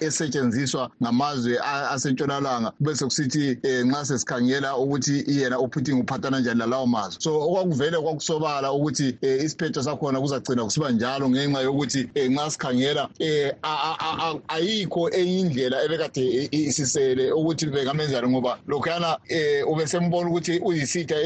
esetshenziswa 0.00 0.90
ngamazwe 1.02 1.58
asentshonalanga. 1.90 2.72
Bese 2.80 3.04
kusithi 3.04 3.58
um 3.64 3.90
nxa 3.90 4.04
sesikhangela 4.04 4.76
ukuthi 4.76 5.24
yena 5.26 5.58
uputin 5.58 6.00
uphathana 6.00 6.40
njani 6.40 6.58
lalawo 6.60 6.86
mazwe. 6.86 7.20
So 7.20 7.48
okwakuvele 7.58 7.98
kwakusobala 7.98 8.72
ukuthi 8.72 9.16
um 9.22 9.44
isiphetho 9.44 9.82
sakhona 9.82 10.20
kuzagcina 10.20 10.64
kusiba 10.64 10.90
njalo 10.90 11.30
ngenxa 11.30 11.60
yokuthi 11.60 12.08
um 12.16 12.32
nxa 12.32 12.50
sikhangela 12.50 13.08
um 13.20 14.40
ayikho 14.48 15.10
enye 15.10 15.40
indlela 15.40 15.84
ebekade 15.84 16.48
isisele 16.52 17.32
ukuthi 17.32 17.66
bengamenzani 17.66 18.28
ngoba 18.28 18.58
lokhuyana 18.66 19.18
um 19.30 19.72
ubesembona 19.72 20.30
ukuthi 20.30 20.58
uyisitha 20.58 21.16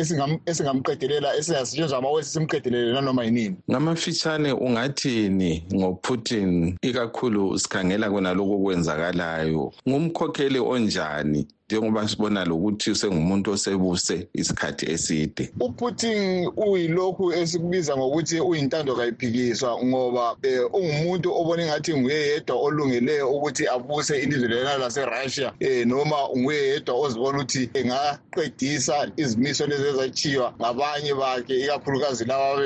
esingamqedelela 0.47 1.37
esingasetshenziswa 1.37 1.99
amawesi 1.99 2.31
simqedelele 2.31 2.93
nanoma 2.93 3.25
yinini. 3.25 3.57
Ngamafitshane 3.71 4.53
ungathini 4.53 5.65
ngoputin? 5.75 6.77
Ikakhulu 6.83 7.59
sikhangela 7.59 8.11
kona 8.11 8.35
lokhu 8.35 8.55
okwenzakalayo. 8.55 9.73
Ngumkhokheli 9.89 10.59
onjani? 10.59 11.47
Njengoba 11.73 12.09
sibona 12.09 12.45
lokuthi 12.45 12.95
sengumuntu 12.95 13.51
osebuse 13.51 14.29
isikhathi 14.35 14.91
eside. 14.93 15.53
Uputin 15.61 16.51
uyilokhu 16.57 17.33
esikubiza 17.33 17.97
ngokuthi 17.97 18.41
uyintando 18.41 18.97
kayiphikiswa 18.97 19.85
ngoba 19.85 20.33
um 20.33 20.69
ungumuntu 20.73 21.35
obona 21.35 21.63
engathi 21.63 21.95
nguye 21.95 22.27
yedwa 22.29 22.57
olungeleyo 22.57 23.31
ukuthi 23.31 23.69
abuse 23.69 24.19
ilizwe 24.23 24.49
lena 24.49 24.79
laserussia 24.79 25.53
um 25.61 25.89
noma 25.89 26.17
nguye 26.37 26.69
yedwa 26.69 26.95
ozibona 26.95 27.39
ukuthi 27.39 27.71
engaqedisa 27.75 29.11
izimiso 29.17 29.67
lezi 29.67 29.89
ezatshiywa 29.89 30.55
ngabanye 30.61 31.15
bakhe 31.15 31.61
ikakhulukazi 31.61 32.25
laba 32.25 32.63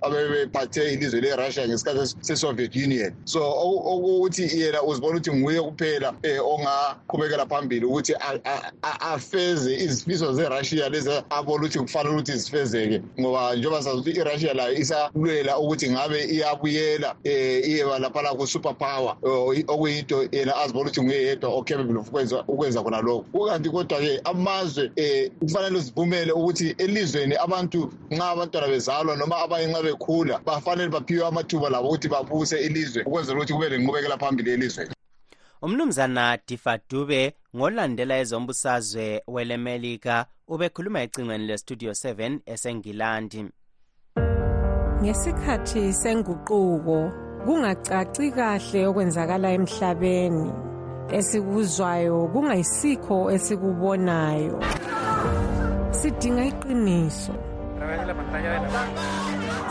abebephathe 0.00 0.92
ilizwe 0.92 1.20
lerussia 1.20 1.68
ngesikhathi 1.68 2.14
se-soviet 2.20 2.76
union. 2.76 3.12
So 3.24 3.40
okuthi 3.40 4.60
yena 4.60 4.82
uzibona 4.82 5.18
ukuthi 5.18 5.32
nguye 5.32 5.62
kuphela 5.62 6.10
um 6.10 6.40
ongaqhubekela 6.52 7.46
phambili 7.46 7.84
ukuthi 7.84 8.07
afeze 8.82 9.74
izifiso 9.74 10.32
zerussia 10.34 10.88
lezi 10.88 11.10
abona 11.30 11.62
ukuthi 11.64 11.78
kufanele 11.78 12.14
ukuthi 12.14 12.32
zifezeke. 12.32 13.02
Ngoba 13.20 13.54
njengoba 13.56 13.82
sazi 13.82 13.98
ukuthi 13.98 14.20
irussia 14.20 14.54
layo 14.54 14.74
isalwela 14.74 15.58
ukuthi 15.58 15.90
ngabe 15.90 16.24
iyabuyela 16.24 17.10
um 17.24 17.30
iyeba 17.64 17.98
laphana 17.98 18.30
ku-super 18.34 18.74
power 18.74 19.16
okuyinto 19.68 20.28
yena 20.32 20.56
azibona 20.56 20.90
ukuthi 20.90 21.02
nguye 21.02 21.22
yedwa 21.22 21.50
ocapable 21.50 21.98
of 21.98 22.08
ukwenza 22.48 22.82
khona 22.82 23.00
lokho 23.00 23.24
kukanti 23.32 23.70
kodwa-ke 23.70 24.20
amazwe 24.24 24.90
um 24.96 25.28
kufanele 25.40 25.80
zivumele 25.80 26.32
ukuthi 26.32 26.74
elizweni 26.78 27.34
abantu 27.36 27.92
nxa 28.10 28.30
abantwana 28.30 28.68
bezalwa 28.68 29.16
noma 29.16 29.36
abanye 29.38 29.66
nxa 29.66 29.82
bekhula 29.82 30.40
bafanele 30.46 30.88
baphiwe 30.88 31.26
amathuba 31.26 31.70
labo 31.70 31.88
ukuthi 31.88 32.08
babuse 32.08 32.56
ilizwe 32.60 33.02
ukwenzela 33.02 33.38
ukuthi 33.38 33.52
kube 33.52 33.68
lenqubekela 33.68 34.18
phambili 34.18 34.50
elizweni. 34.50 34.97
Umnumzana 35.62 36.38
difadube 36.46 37.34
ngolandela 37.56 38.18
ezombusazwe 38.22 39.22
welemelika 39.34 40.26
ubekhuluma 40.48 41.02
ecingweni 41.02 41.46
lestudio 41.46 41.90
7 41.90 42.38
esengilandi. 42.46 43.40
Ngesikhathi 45.02 45.92
senguquko 46.00 46.98
kungacaci 47.44 48.26
kahle 48.36 48.80
okwenzakala 48.88 49.48
emhlabeni. 49.56 50.50
Esikuzwayo 51.18 52.16
kungayisikho 52.32 53.16
esikubonayo. 53.34 54.56
Sidinga 55.98 56.44
iqiniso. 56.50 57.34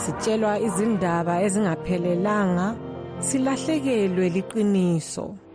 Sitshelwa 0.03 0.59
izindaba 0.67 1.33
ezingaphelelanga 1.45 2.67
silahlekelwe 3.19 4.25
liqiniso. 4.35 5.46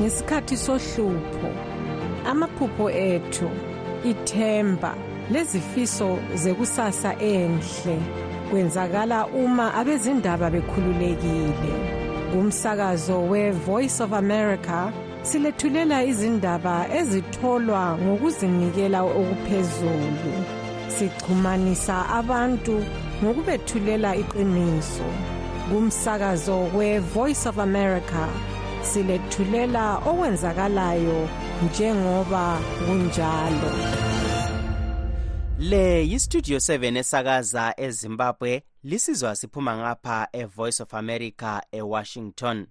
Ngesikhathi 0.00 0.56
sohlupho 0.56 1.50
amaphupho 2.30 2.90
ethu 2.90 3.50
ithemba 4.10 4.94
lezifiso 5.32 6.18
zekusasa 6.34 7.10
enhle 7.18 7.96
kwenzakala 8.50 9.26
uma 9.26 9.74
abezindaba 9.74 10.50
bekhululekile. 10.50 11.72
Kumsakazo 12.32 13.28
we-voice 13.30 14.00
of 14.00 14.12
america 14.12 14.92
silethulela 15.22 16.04
izindaba 16.04 16.86
ezitholwa 16.98 17.98
ngokuzinikela 18.02 19.00
okuphezulu. 19.02 20.32
Sixhumanisa 20.94 21.96
abantu 22.18 22.76
ngokubethulela 23.22 24.10
iqiniso. 24.22 25.08
Kumsakazo 25.68 26.58
we-voice 26.76 27.46
of 27.50 27.58
america 27.58 28.24
silethulela 28.82 29.96
okwenzakalayo 29.98 31.28
njengoba 31.64 32.58
kunjalo. 32.86 33.70
Le 35.58 36.06
yistudio 36.08 36.58
7 36.58 36.98
esakaza 36.98 37.74
ezimbabwe 37.76 38.62
lisizwa 38.84 39.36
siphuma 39.36 39.76
ngapha 39.76 40.28
evoice 40.32 40.82
of 40.82 40.94
america 40.94 41.60
ewashington. 41.72 42.66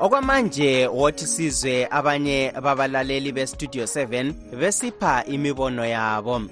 Okwamanje 0.00 0.86
wothi 0.86 1.26
sizwe 1.26 1.88
abanye 1.90 2.52
babalaleli 2.62 3.32
bestudio 3.32 3.84
7 3.84 4.32
besipha 4.56 5.24
imibono 5.24 5.86
yabo. 5.86 6.42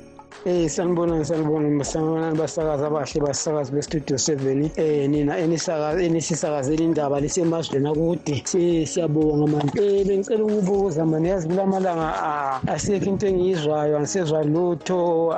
Eh 0.46 0.70
sanibona 0.70 1.22
sanibona 1.22 1.84
sanibona 1.84 2.34
basakazi 2.34 2.84
abahle 2.84 3.20
basakazi 3.20 3.72
bestudio 3.72 4.16
7 4.16 4.70
eh 4.76 5.06
nina 5.06 5.36
enisakaza 5.36 6.02
enisisakazela 6.02 6.82
indaba 6.82 7.20
lisemazweni 7.20 7.88
akude. 7.88 8.42
Siyabonga 8.86 9.46
manje 9.52 9.76
eh 9.76 10.06
bengicela 10.06 10.44
ukubuza 10.44 11.04
manje 11.04 11.28
yazi 11.28 11.46
kulamalanga 11.46 12.08
asekho 12.66 13.10
into 13.10 13.26
engiyizwayo 13.26 13.98
angisezwa 13.98 14.42
lutho 14.44 15.36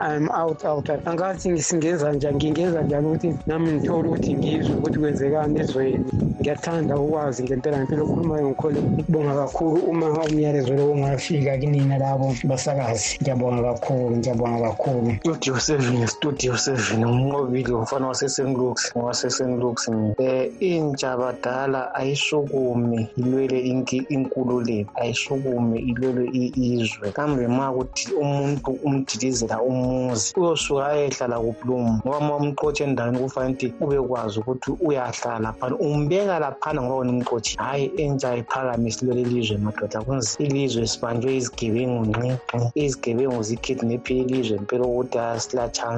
i'm 0.00 0.28
out 0.34 0.64
out. 0.64 0.90
Angathi 1.06 1.50
ngisingenza 1.50 2.12
njani 2.12 2.36
ngingenza 2.36 2.82
njani 2.82 3.06
ukuthi 3.06 3.34
nami 3.46 3.72
ngithole 3.72 4.08
ukuthi 4.08 4.34
ngizwe 4.34 4.74
ukuthi 4.74 4.98
kwenzekani 4.98 5.60
ezweni? 5.60 6.04
Ngiyathanda 6.40 6.98
ukwazi 6.98 7.42
ngempela 7.44 7.78
ngempela 7.78 8.02
okhulumayo 8.02 8.46
ngikhole 8.48 8.78
ukubonga 8.98 9.34
kakhulu 9.34 9.80
uma 9.90 10.06
umyalezo 10.26 10.74
lo 10.74 10.90
ungafika 10.90 11.58
kinina 11.58 11.98
labo 11.98 12.34
basakazi. 12.44 13.18
Ngiyabonga 13.22 13.62
kakhulu 13.62 14.16
ngiyabonga 14.32 14.68
kakhulu. 14.68 15.16
Studio 15.20 15.58
seven 15.58 16.06
studio 16.06 16.56
seven 16.56 17.04
umnqobile 17.04 17.72
umfana 17.74 18.06
wasesenlux 18.08 18.92
wasesenlux 18.94 19.88
um 19.88 20.14
intsha 20.60 21.16
badala 21.16 21.94
ayisukume 21.94 23.08
ilwele 23.16 23.60
inkululeko 24.08 24.90
ayisukume 25.00 25.78
ilwele 25.78 26.28
izwe 26.56 27.12
kambe 27.12 27.48
ma 27.48 27.72
kuthi 27.72 28.12
umuntu 28.14 28.70
umdilizela 28.84 29.60
umuzi 29.62 30.32
uyosuka 30.36 30.86
ayehlala 30.86 31.40
kuplumu 31.40 32.00
ngoba 32.06 32.20
ma 32.20 32.36
umqotshe 32.36 32.84
endaweni 32.84 33.18
kufanele 33.18 33.52
ukuthi 33.52 33.74
ubekwazi 33.80 34.38
ukuthi 34.38 34.70
uyahlala 34.80 35.52
phana 35.52 35.76
umbeka 35.76 36.38
laphana 36.38 36.82
ngoba 36.82 37.04
nimqotshi 37.04 37.56
hhayi 37.56 37.90
entsha 37.96 38.36
iphakamise 38.36 39.04
ilwele 39.04 39.22
ilizwe 39.22 39.56
madoda 39.58 40.00
kunzi 40.00 40.36
ilizwe 40.44 40.86
sibanjwe 40.86 41.36
izigebengu 41.36 42.00
nqinqi 42.06 42.70
izigebengu 42.74 43.42
zikidnephe 43.42 44.21
ilizwe 44.22 44.58
mpela 44.58 44.84
ukuthi 44.84 45.18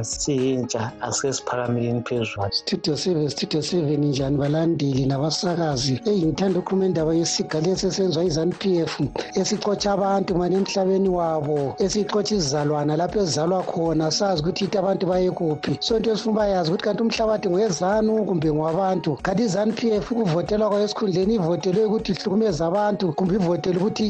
siyintsha 0.03 0.93
asike 1.01 1.33
siphakamileni 1.33 2.03
phezulu. 2.03 2.49
Studio 2.51 2.97
seven 2.97 3.29
studio 3.29 3.63
seven 3.63 4.05
njani 4.05 4.37
balandeli 4.37 5.07
nabasakazi 5.07 6.01
eyi 6.07 6.23
ngithanda 6.27 6.59
ukhuluma 6.59 6.87
indaba 6.87 7.15
yesiga 7.15 7.61
lesi 7.61 7.87
esenziwa 7.87 8.25
i-zanu 8.25 8.53
p 8.59 8.79
f 8.79 9.01
esixotsha 9.35 9.93
abantu 9.93 10.35
mani 10.39 10.55
emhlabeni 10.57 11.09
wabo 11.09 11.75
esixotsha 11.79 12.35
izizalwana 12.35 12.97
lapho 12.97 13.19
ezizalwa 13.21 13.63
khona 13.63 14.11
sazi 14.11 14.43
ukuthi 14.43 14.65
ithi 14.65 14.79
abantu 14.79 15.07
baye 15.07 15.31
kuphi. 15.31 15.77
So 15.81 15.97
into 15.97 16.11
esifuna 16.11 16.37
bayazi 16.37 16.71
ukuthi 16.71 16.85
kanti 16.85 17.03
umhlabathi 17.03 17.49
ngowezanu 17.49 18.25
kumbe 18.25 18.53
ngowabantu 18.53 19.19
kanti 19.23 19.43
izanu 19.43 19.73
p 19.73 19.91
f 19.91 20.11
ukuvotelwa 20.13 20.69
kwayo 20.69 20.85
esikhundleni 20.85 21.35
ivotelwe 21.35 21.85
ukuthi 21.85 22.13
ihlukumeze 22.13 22.65
abantu 22.65 23.13
kumbe 23.13 23.35
ivotele 23.35 23.79
ukuthi 23.79 24.07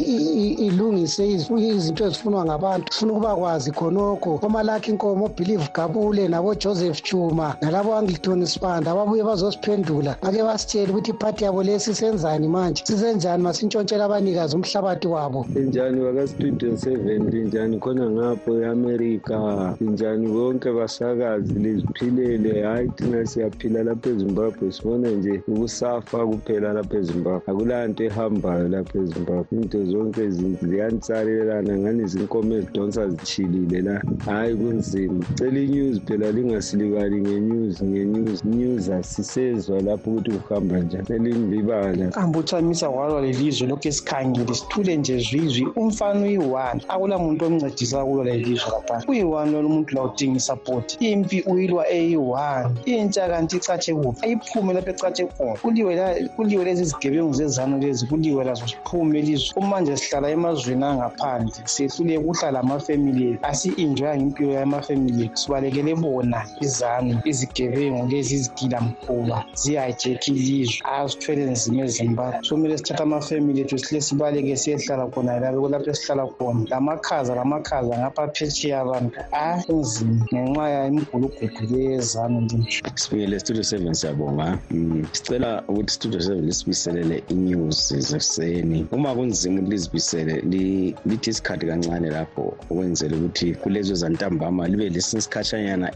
ilungise 0.66 1.28
izinto 1.28 2.06
ezifunwa 2.06 2.44
ngabantu. 2.44 2.92
Sifuna 2.92 3.12
ukuba 3.12 3.36
kwazi 3.36 3.72
khona 3.72 4.00
khonokho 4.04 4.40
omalakhi 4.46 4.90
inkomo 4.90 5.26
obhilive 5.26 5.68
gabule 5.72 6.28
nabojoseph 6.28 7.02
chuma 7.02 7.56
nalabo 7.60 7.94
angliton 7.94 8.44
spanda 8.46 8.90
ababuye 8.90 9.22
bazosiphendula. 9.24 10.16
Bake 10.22 10.42
basitshele 10.42 10.92
ukuthi 10.92 11.10
iphathi 11.10 11.44
yabo 11.44 11.62
lesi 11.62 11.94
senzani 11.94 12.48
manje? 12.48 12.84
Sisenjani? 12.84 13.42
Masintshontshela 13.42 14.04
abanikazi 14.04 14.56
umhlabathi 14.56 15.06
wabo. 15.08 15.46
Linjani 15.54 16.00
waka-student 16.00 16.78
seven? 16.78 17.30
Linjani 17.30 17.78
khona 17.78 18.10
ngapho 18.10 18.60
e-amerika? 18.60 19.76
Linjani 19.80 20.26
bonke 20.28 20.70
basakazi? 20.72 21.54
Liziphilele? 21.54 22.62
Hhayi 22.62 22.88
thina 22.96 23.26
siyaphila 23.26 23.82
lapha 23.82 24.10
ezimbabwe. 24.10 24.72
Sibona 24.72 25.10
nje 25.10 25.42
ukusafa 25.48 26.26
kuphela 26.26 26.72
lapha 26.72 26.96
ezimbabwe. 26.96 27.42
Akulanto 27.46 28.04
ehambayo 28.04 28.68
lapha 28.68 28.98
ezimbabwe. 28.98 29.46
Into 29.52 29.84
zonke 29.84 30.30
ziyanitsalelana 30.30 31.78
ngani? 31.78 32.06
Zinkomo 32.06 32.54
ezidonsa 32.54 33.08
zithilile 33.08 33.82
la 33.82 33.93
hhayi 34.24 34.54
kunzima. 34.56 35.24
Cela 35.38 35.60
inews 35.60 36.00
phela 36.06 36.32
lingasilibali 36.32 37.20
ngenews 37.20 37.82
ngenews. 37.82 38.44
News 38.44 38.88
asisezwa 38.88 39.80
lapho 39.80 40.10
ukuthi 40.10 40.30
kuhamba 40.30 40.78
njani. 40.80 41.06
Elinilibala 41.10 42.14
ambuthamisa 42.14 42.88
walwa 42.88 43.20
lelizwe 43.22 43.68
lokhu 43.68 43.88
esikhangile 43.88 44.54
sithule 44.54 44.96
nje 44.96 45.18
zwizwi 45.18 45.66
umfana 45.76 46.20
uyi-one. 46.20 46.80
Akula 46.88 47.18
muntu 47.18 47.44
omncedisa 47.44 48.04
kulo 48.04 48.24
lelizwe 48.24 48.70
laphana 48.70 49.04
uyi-one 49.08 49.50
lolo 49.50 49.68
muntu 49.68 49.94
la 49.94 50.02
udinga 50.02 50.36
isapoti 50.36 50.96
impi 51.00 51.42
uyilwa 51.46 51.88
eyi-one. 51.90 52.70
Intsha 52.84 53.28
kanti 53.28 53.56
icatshe 53.56 53.94
kuphi? 53.94 54.24
Ayiphume 54.26 54.74
lapho 54.74 54.90
ecatshe 54.90 55.26
khona. 55.26 55.56
Kuliwe 56.36 56.64
lezi 56.64 56.84
zigebengu 56.84 57.32
zezanu 57.32 57.78
lezi. 57.78 58.06
Kuliwe 58.06 58.44
lazo 58.44 58.66
siphume 58.66 59.18
elizwe 59.18 59.54
kumanje 59.54 59.96
sihlala 59.96 60.30
emazweni 60.30 60.84
angaphandle. 60.84 61.52
Sehluleke 61.64 62.18
ukuhlala 62.18 62.60
amafemili 62.60 63.30
ethu 63.30 63.46
asi-enjoyanga 63.84 64.22
impilo 64.22 64.52
yamafemili 64.52 65.30
sibalekele 65.34 65.94
bona 65.94 66.46
izanu 66.60 67.20
izigebengu 67.24 68.08
lezi 68.08 68.34
izigilamkhuba 68.34 69.44
ziyajekha 69.54 70.32
ilizwe 70.32 70.80
asithwele 70.84 71.44
nzima 71.50 71.82
ezimbabwe. 71.84 72.38
So 72.42 72.54
kumele 72.56 72.78
sithathe 72.78 73.02
amafemili 73.02 73.60
ethu 73.60 73.78
sihle 73.78 74.00
sibaleke 74.00 74.56
siyehlala 74.56 75.06
khona 75.06 75.40
lapho 75.40 75.90
esihlala 75.90 76.26
khona. 76.26 76.66
Lamakhaza 76.70 77.34
lamakhaza 77.34 77.98
ngapha 77.98 78.28
phetsheya 78.34 78.80
abantu 78.80 79.18
a 79.32 79.62
kunzima 79.66 80.26
ngenxa 80.32 80.68
yemigulugudu 80.68 81.62
leyezanu 81.70 82.40
linje 82.40 82.82
sibingele 82.94 83.40
studio 83.40 83.62
seven 83.62 83.94
siyabonga. 83.94 84.58
Mm, 84.70 85.06
sicela 85.12 85.62
ukuthi 85.68 85.92
studio 85.92 86.20
seven 86.20 86.44
lisibiselele 86.46 87.22
i-news 87.28 87.94
zekuseni 87.94 88.86
uma 88.92 89.14
kunzima 89.14 89.60
ukuthi 89.60 89.70
lizibisele 89.70 90.40
li- 90.40 90.94
lithi 91.06 91.30
isikhathi 91.30 91.66
kancane 91.66 92.10
lapho 92.10 92.54
ukwenzela 92.70 93.16
ukuthi 93.16 93.54
kulezo 93.74 93.94
zantambama 93.94 94.68
libe 94.68 94.88
lesinye 94.88 95.18
isikhatshanyana 95.18 95.88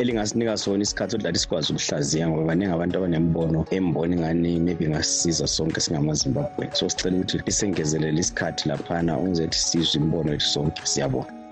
elingasinika 0.00 0.56
sona 0.56 0.82
isikhathi 0.82 1.18
lathi 1.18 1.38
sikwazi 1.38 1.72
ukuhlaziya 1.72 2.28
ngoba 2.28 2.44
baningi 2.44 2.72
abantu 2.72 2.98
abanembono 2.98 3.58
embona 3.76 4.14
ingani 4.16 4.60
maybe 4.60 4.84
ingasisiza 4.84 5.46
sonke 5.46 5.80
singamazimbabwe. 5.80 6.68
So 6.72 6.88
sicela 6.88 7.16
ukuthi 7.16 7.38
lisengezelele 7.46 8.20
isikhathi 8.20 8.68
laphana 8.68 9.16
ukwenzela 9.18 9.48
ukuthi 9.48 9.58
sizwe 9.58 9.96
imibono 10.00 10.30
yethu 10.32 10.46
sonke. 10.46 10.80
Siyabonga 10.84 11.45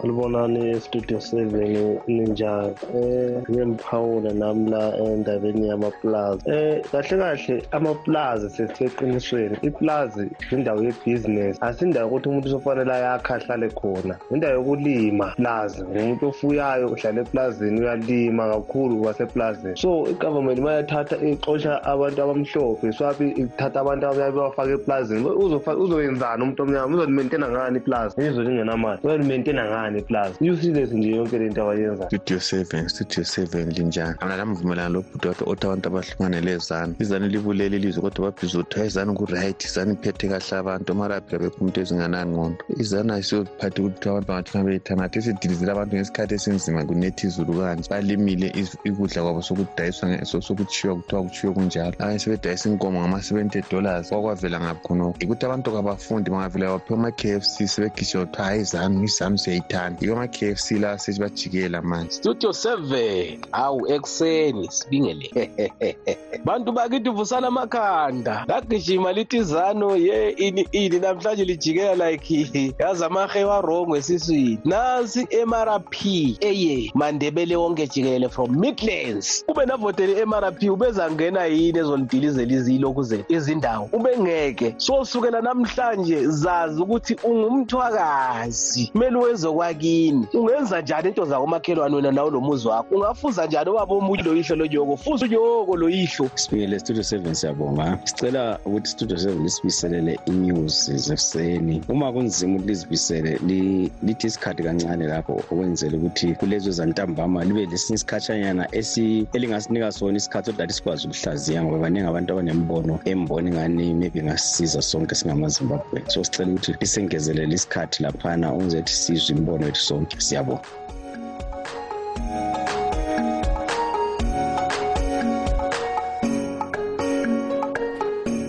sanibonani 0.00 0.80
studio 0.80 1.20
seven 1.20 1.98
ninjani 2.06 2.72
um 2.94 3.42
ngiyemphawula 3.50 4.32
nami 4.32 4.70
la 4.70 4.96
endabeni 4.98 5.68
yamaplazi. 5.68 6.42
Um 6.46 6.82
kahle 6.92 7.18
kahle 7.18 7.62
amaplazi 7.72 8.50
sesiseqinisweni 8.50 9.56
iplazi 9.62 10.28
indawo 10.52 10.82
yebhizinesi 10.82 11.58
asindawo 11.60 12.04
yokuthi 12.06 12.28
umuntu 12.28 12.48
usofanele 12.48 12.92
ayakhe 12.92 13.32
ahlale 13.34 13.68
khona. 13.68 14.16
Indawo 14.30 14.54
yokulima 14.54 15.26
plazi. 15.36 15.82
Ngumuntu 15.84 16.28
ofuyayo 16.28 16.86
uhlala 16.88 17.20
eplazini 17.20 17.80
uyalima 17.80 18.48
kakhulu 18.52 19.02
kwaseplazini. 19.02 19.76
So 19.76 20.06
igovernment 20.10 20.58
mayathatha 20.60 21.16
ixosha 21.16 21.84
abantu 21.84 22.22
abamhlophe. 22.22 22.92
Swabi 22.92 23.28
ithatha 23.30 23.80
abantu 23.80 24.06
abayabe 24.06 24.36
bafake 24.38 24.72
eplazini. 24.72 25.24
Uzofa- 25.24 25.76
uzoyenzani 25.76 26.42
umuntu 26.42 26.62
omnyama? 26.62 26.94
Uzolimentena 26.96 27.48
ngani 27.48 27.76
iplazi? 27.78 28.14
Izwe 28.20 28.44
lingenamali. 28.44 29.00
Uzolimentena 29.04 29.64
ngani? 29.70 29.87
Iplazi 29.96 30.50
useless 30.50 30.92
nje 30.92 31.10
yonke 31.10 31.38
lento 31.38 31.62
abayenzayo 31.62 32.08
studio 32.10 32.40
seven 32.40 32.88
studio 32.88 33.24
seven 33.24 33.70
linjani? 33.70 34.14
Ana 34.20 34.36
lamvumelana 34.36 34.88
lobhuti 34.88 35.28
wathi 35.28 35.44
othi 35.46 35.66
abantu 35.66 35.88
abahlukanele 35.88 36.50
ezanu 36.52 36.94
izanu 36.98 37.26
libulele 37.28 37.76
ilizwe 37.76 38.02
kodwa 38.02 38.30
babhize 38.30 38.58
ukuthi 38.58 38.86
izane 38.86 39.12
kuright 39.14 39.64
izanu 39.64 39.92
iphethe 39.92 40.28
kahle 40.28 40.56
abantu 40.58 40.92
amarabhira 40.92 41.38
bekho 41.38 41.56
umuntu 41.60 41.80
ezinganangqondo 41.80 42.62
izanu 42.82 43.12
ayisiyophathi 43.12 43.80
ukuthi 43.80 44.08
abantu 44.08 44.28
bangathi 44.30 44.66
beyithanathi 44.66 45.18
esidilizela 45.18 45.72
abantu 45.72 45.92
ngesikhathi 45.96 46.34
esinzima 46.34 46.84
kunetha 46.88 47.26
izulu 47.26 47.52
kanje. 47.58 47.88
Balimile 47.90 48.48
ukudla 48.90 49.22
kwabo 49.22 49.42
sokudayiswa 49.42 50.24
sokuthiwa 50.46 50.96
kuthiwa 50.96 51.22
kuthiwe 51.22 51.52
kunjalo. 51.54 51.94
Abanye 51.98 52.18
sebedayisa 52.18 52.68
inkomo 52.68 53.00
ngama-seventy 53.00 53.60
dollars 53.70 54.08
kwakwavela 54.08 54.60
ngaphi 54.60 54.82
khonokho 54.86 55.16
ikuthi 55.22 55.44
abantu 55.46 55.72
kabafundi 55.72 56.30
bangavela 56.30 56.72
baphiwa 56.74 56.98
ama-k 56.98 57.22
f 57.40 57.44
c 57.44 57.66
sebegijima 57.68 58.26
kuthiwa 58.26 58.46
hayi 58.46 58.60
izanu 58.60 59.04
izanu 59.04 59.38
siyayithanda 59.38 59.77
yiko 59.86 60.12
ama-k 60.12 60.50
f 60.50 60.60
c 60.60 60.78
la 60.78 60.98
sethi 60.98 61.20
bajikela 61.20 61.82
manje. 61.82 62.10
Studio 62.12 62.50
7 62.50 63.38
hawu 63.50 63.92
ekuseni 63.92 64.68
sibingele. 64.70 65.30
Bantu 66.44 66.72
bakithi 66.72 67.10
vusana 67.10 67.46
amakhanda. 67.48 68.44
Lagijima 68.48 69.12
lithi 69.12 69.42
zano 69.42 69.96
ye 69.96 70.30
ini 70.30 70.68
ini 70.72 70.98
namhlanje 71.00 71.44
lijikela 71.44 72.10
like 72.10 72.74
yazi 72.78 73.04
amahe 73.04 73.44
warongo 73.44 73.96
esiswini. 73.96 74.58
Nansi 74.64 75.28
mrp 75.46 76.04
eye 76.40 76.90
mandebele 76.94 77.56
wonke 77.56 77.86
jikelele 77.86 78.28
from 78.28 78.60
midlands. 78.60 79.44
Ube 79.48 79.66
navotele 79.66 80.24
mrp 80.24 80.62
ubezangena 80.70 81.44
yini 81.44 81.78
ezolidilizela 81.78 82.52
izilokhu 82.52 83.02
zethu 83.02 83.34
izindawo 83.34 83.88
ubengeke 83.92 84.74
so 84.76 85.04
sukela 85.04 85.40
namhlanje 85.40 86.26
zazi 86.26 86.82
ukuthi 86.82 87.16
ungumthwakazi. 87.24 88.86
Kumele 88.92 89.16
uwenze 89.16 89.48
kwakini 89.72 90.26
ungenza 90.34 90.80
njani 90.80 91.08
into 91.08 91.24
zakomakhelwane 91.24 91.96
wena 91.96 92.12
nawo 92.12 92.30
lo 92.30 92.40
muzi 92.40 92.68
wakho? 92.68 92.94
Ungafuza 92.94 93.46
njani 93.46 93.70
ubaba 93.70 93.94
omunye 93.94 94.22
loyihlo 94.22 94.56
lonyoko 94.56 94.96
fuza 94.96 95.26
unyoko 95.26 95.76
loyihlo. 95.76 96.30
Sibingele 96.34 96.78
studio 96.78 97.02
seven 97.02 97.34
siyabonga. 97.34 97.98
Sicela 98.04 98.58
ukuthi 98.64 98.88
studio 98.90 99.16
seven 99.18 99.42
lisibiselele 99.42 100.18
i-news 100.26 100.90
zekuseni 100.92 101.82
uma 101.88 102.12
kunzima 102.12 102.54
ukuthi 102.54 102.68
lizibisele 102.68 103.38
li- 103.46 103.90
lithi 104.02 104.26
isikhathi 104.26 104.62
kancane 104.62 105.06
lapho 105.06 105.32
ukwenzela 105.32 105.96
ukuthi 105.96 106.34
kulezo 106.34 106.70
zantambama 106.70 107.44
libe 107.44 107.66
lesinye 107.66 107.94
isikhatshanyana 107.94 108.66
esi- 108.72 109.26
elingasinika 109.32 109.92
sona 109.92 110.16
isikhathi 110.16 110.46
sokuthi 110.46 110.60
lathi 110.62 110.72
sikwazi 110.74 111.06
ukuhlaziya 111.08 111.62
ngoba 111.64 111.78
baningi 111.78 112.06
abantu 112.06 112.32
abanembono 112.32 112.98
embona 113.04 113.48
ingani 113.50 113.94
maybe 113.94 114.20
ingasisiza 114.20 114.82
sonke 114.82 115.14
singamazimbabwe 115.14 116.02
so 116.06 116.24
sicela 116.24 116.50
ukuthi 116.52 116.74
lisengezelele 116.80 117.54
isikhathi 117.54 118.02
laphana 118.02 118.52
ukwenzela 118.52 118.80
ukuthi 118.82 118.94
sizwe 118.94 119.36
imibono 119.48 119.66
yethu 119.66 119.80
sonke. 119.80 120.20
Siyabonga. 120.20 120.62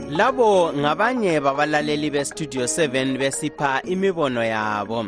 Labo 0.10 0.74
ngabanye 0.74 1.40
babalaleli 1.40 2.10
bestudio 2.10 2.64
7 2.64 3.18
besipha 3.18 3.82
imibono 3.84 4.44
yabo. 4.44 5.06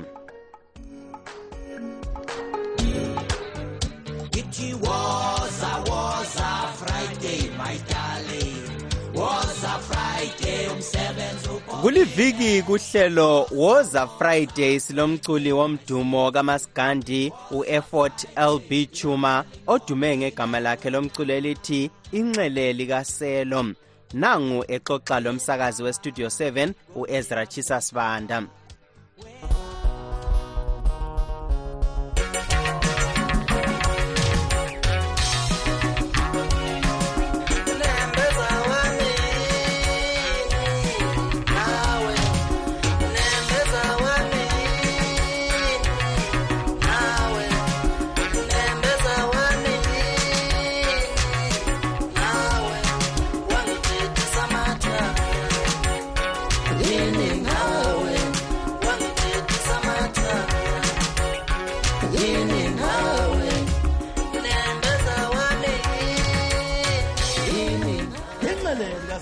Kuliviki 11.81 12.61
kuhlelo 12.63 13.47
woza 13.51 14.07
friday 14.07 14.79
silomculi 14.79 15.51
womdumo 15.51 16.31
kamaskandi 16.31 17.31
u-effort 17.51 18.27
lb 18.37 18.91
chuma 18.91 19.45
odume 19.67 20.17
ngegama 20.17 20.59
lakhe 20.59 20.89
lomculo 20.89 21.33
elithi 21.33 21.91
inxele 22.11 22.73
likaselo. 22.73 23.65
Nangu 24.13 24.65
exoxa 24.67 25.19
lomsakazi 25.19 25.83
westudio 25.83 26.27
7 26.27 26.73
u-ezra 26.95 27.45
chisasibanda 27.45 28.43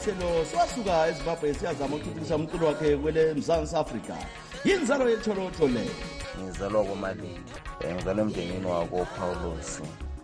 selo 0.10 0.46
swasuka 0.46 1.08
ezimbabwe 1.10 1.54
siyazama 1.54 1.96
ukuthuthukisa 1.96 2.36
umculo 2.36 2.68
wakhe 2.68 2.98
kwele 2.98 3.34
mzansi 3.34 3.76
afrika. 3.76 4.16
Yinzalo 4.66 5.10
yetholotho 5.10 5.68
leyo 5.68 5.92
ngizalwa 6.42 6.84
komalindi 6.84 7.54
um 7.82 7.90
eh, 7.90 7.96
ngizalwa 7.96 8.22
emndenini 8.24 8.66
wakopawulosi 8.66 9.84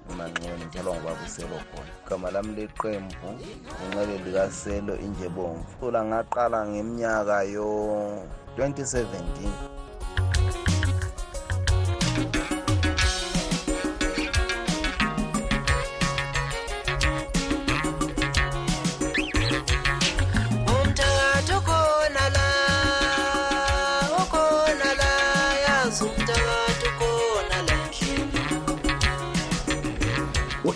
umanxweni 0.10 0.66
ngizalwa 0.66 0.96
ngobabuselo 0.96 1.58
khona 1.70 1.92
igama 2.06 2.32
lami 2.32 2.56
leqembu 2.58 3.30
ngenxele 3.76 4.18
likaselo 4.26 4.94
injebomvu. 5.06 5.66
Cula 5.80 6.02
ngaqala 6.06 6.68
ngeminyaka 6.68 7.44
yo-2017 7.44 9.75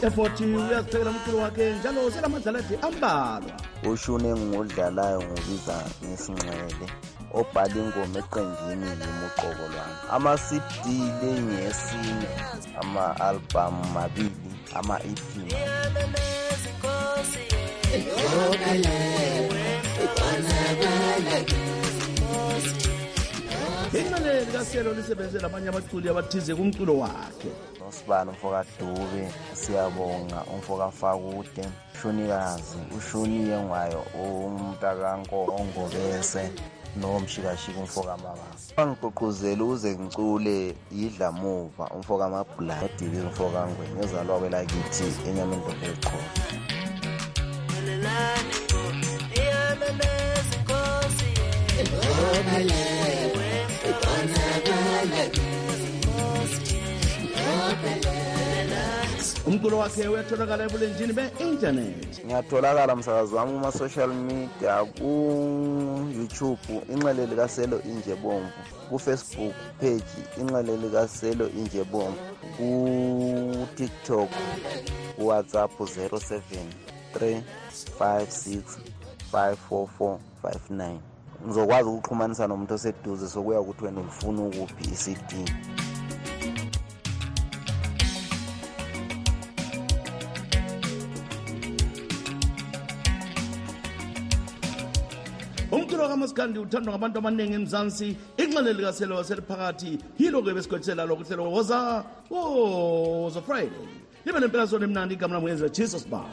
u-efort 0.01 0.39
uyaziphekela 0.39 1.09
umculo 1.12 1.38
wakhe 1.38 1.73
njalo 1.73 2.12
selamadlaladi 2.12 2.75
ambalwa. 2.81 3.53
Ushuni 3.91 4.27
engiwudlalayo 4.27 5.21
ngubiza 5.23 5.75
ngesinxele 6.03 6.88
obhala 7.39 7.75
ingoma 7.81 8.19
eqenjini 8.19 8.88
yimi 9.01 9.25
uqobo 9.27 9.65
lwami 9.71 9.95
ama-cd 10.15 10.85
lengesine 11.21 12.29
ama-albhamu 12.81 13.83
mabili 13.93 14.51
ama-ep 14.75 15.19
inxele 23.93 24.39
likaselo 24.45 24.93
lisebenzele 24.93 25.45
abanye 25.45 25.69
abaculi 25.69 26.09
abathize 26.09 26.55
kumculo 26.55 26.93
wakhe. 26.99 27.51
Nosibani 27.89 28.30
umfokadube 28.30 29.23
siyabonga 29.60 30.39
umfokafakude 30.54 31.63
ushunikazi 31.95 32.78
ushuniye 32.97 33.56
ngwayo 33.63 34.02
umntakangobese 34.23 36.43
nomshikashika 36.99 37.80
umfokamababa 37.82 38.47
angigqugquzela 38.80 39.62
ukuze 39.63 39.89
ngicule 40.02 40.58
yidlamuva 40.97 41.84
umfokamabhula 41.95 42.75
odili 42.86 43.17
umfokangweni 43.25 43.95
ezalwa 44.04 44.36
kwelakithi 44.39 45.08
enyameni 45.28 45.63
dobeqhola 45.65 46.30
umculo 59.48 59.78
wakhe 59.78 60.08
uyatholakala 60.08 60.63
ebulenjini 60.63 61.13
be-intanethi 61.13 62.22
ngiyatholakala 62.26 62.95
msakazi 62.95 63.36
wami 63.36 63.52
kuma-social 63.54 64.12
media 64.13 64.86
ku-youtube 64.98 66.62
inxele 66.93 67.26
likaselo 67.26 67.82
injebomvu 67.91 68.60
ku-facebook 68.89 69.56
page 69.80 70.12
inxele 70.41 70.78
likaselo 70.78 71.45
injebomvu 71.60 72.19
ku-tiktok 72.58 74.30
kuwhatsapp 75.15 75.72
07 75.80 76.41
356 77.13 78.62
54459 79.34 80.98
ngizokwazi 81.45 81.89
ukuxhumanisa 81.89 82.48
nomuntu 82.48 82.74
oseduze 82.74 83.28
sokuya 83.30 83.62
ukuthi 83.62 83.86
wena 83.86 84.02
ulifuna 84.02 84.41
ukuphi 84.41 84.84
i-cd 84.93 85.32
umculo 96.19 96.27
kamasikandi 96.27 96.60
uthandwa 96.60 96.93
ngabantu 96.93 97.17
abaningi 97.19 97.53
emzansi 97.53 98.15
inxele 98.38 98.73
likaselo 98.73 99.15
waseliphakathi 99.15 99.97
yilo-ke 100.19 100.53
besigwetsela 100.53 101.05
lo 101.05 101.15
kuhlelo 101.15 101.51
woza 101.51 102.03
woza 102.29 103.41
friday 103.41 103.88
libe 104.25 104.39
emnandi 104.84 105.13
igama 105.15 105.39
jesus 105.69 106.05
ba 106.08 106.23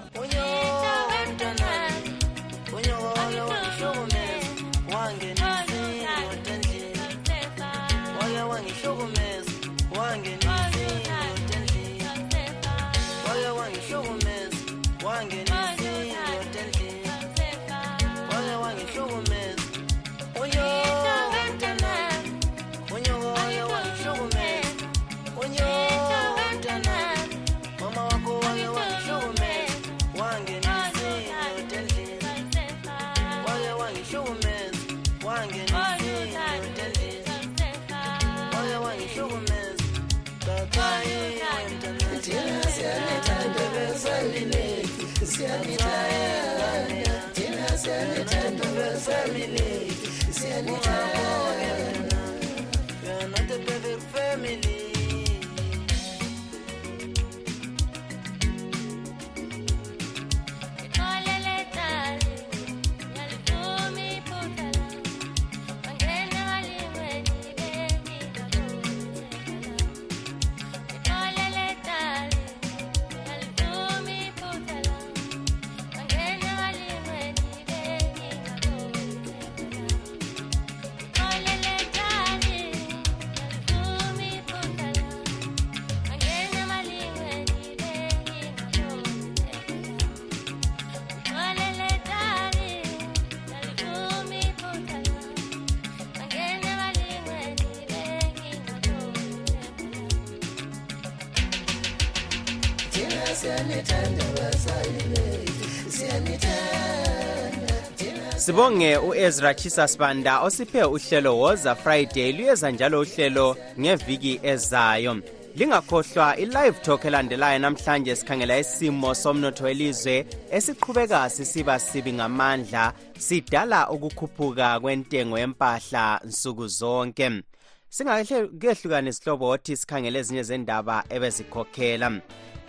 sibonge 108.46 108.96
u-ezra 108.98 109.54
chisasbanda 109.54 110.40
osiphe 110.40 110.84
uhlelo 110.84 111.38
woza 111.38 111.74
friday 111.74 112.32
luyeza 112.32 112.70
njalo 112.70 113.00
uhlelo 113.00 113.56
ngeviki 113.80 114.40
ezayo. 114.42 115.16
Lingakhohlwa 115.56 116.36
i-live 116.36 116.78
talk 116.82 117.04
elandelayo 117.04 117.58
namhlanje 117.58 118.16
sikhangela 118.16 118.58
isimo 118.58 119.14
somnotho 119.14 119.64
welizwe 119.64 120.26
esiqhubeka 120.50 121.30
sisiba 121.30 121.78
sibi 121.78 122.12
ngamandla 122.12 122.92
sidala 123.18 123.90
ukukhuphuka 123.90 124.80
kwentengo 124.80 125.38
yempahla 125.38 126.20
nsuku 126.24 126.66
zonke. 126.68 127.42
Singakehlukani 127.88 129.12
sihlobo 129.12 129.48
othi 129.48 129.76
sikhangele 129.76 130.18
ezinye 130.18 130.42
zendaba 130.42 131.04
ebezikhokhela 131.10 132.20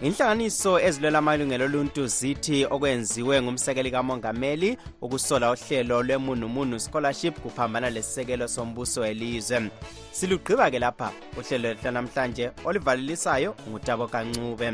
inhlanganiso 0.01 0.79
ezilwela 0.79 1.19
amalungelo 1.19 1.65
oluntu 1.65 2.07
zithi 2.07 2.65
okwenziwe 2.65 3.41
ngumsekeli 3.41 3.91
kamongameli 3.91 4.77
ukusola 5.01 5.51
uhlelo 5.51 6.03
lwemunumunu 6.03 6.79
scholarship 6.79 7.39
kuphambana 7.39 7.89
lesisekelo 7.89 8.47
sombuso 8.47 9.01
welizwe. 9.01 9.71
Silugqiba-ke 10.11 10.79
lapha 10.79 11.11
uhlelo 11.37 11.73
hlanamhlanje 11.73 12.51
olivalelisayo 12.65 13.55
ngutabo 13.69 14.07
kancube 14.07 14.73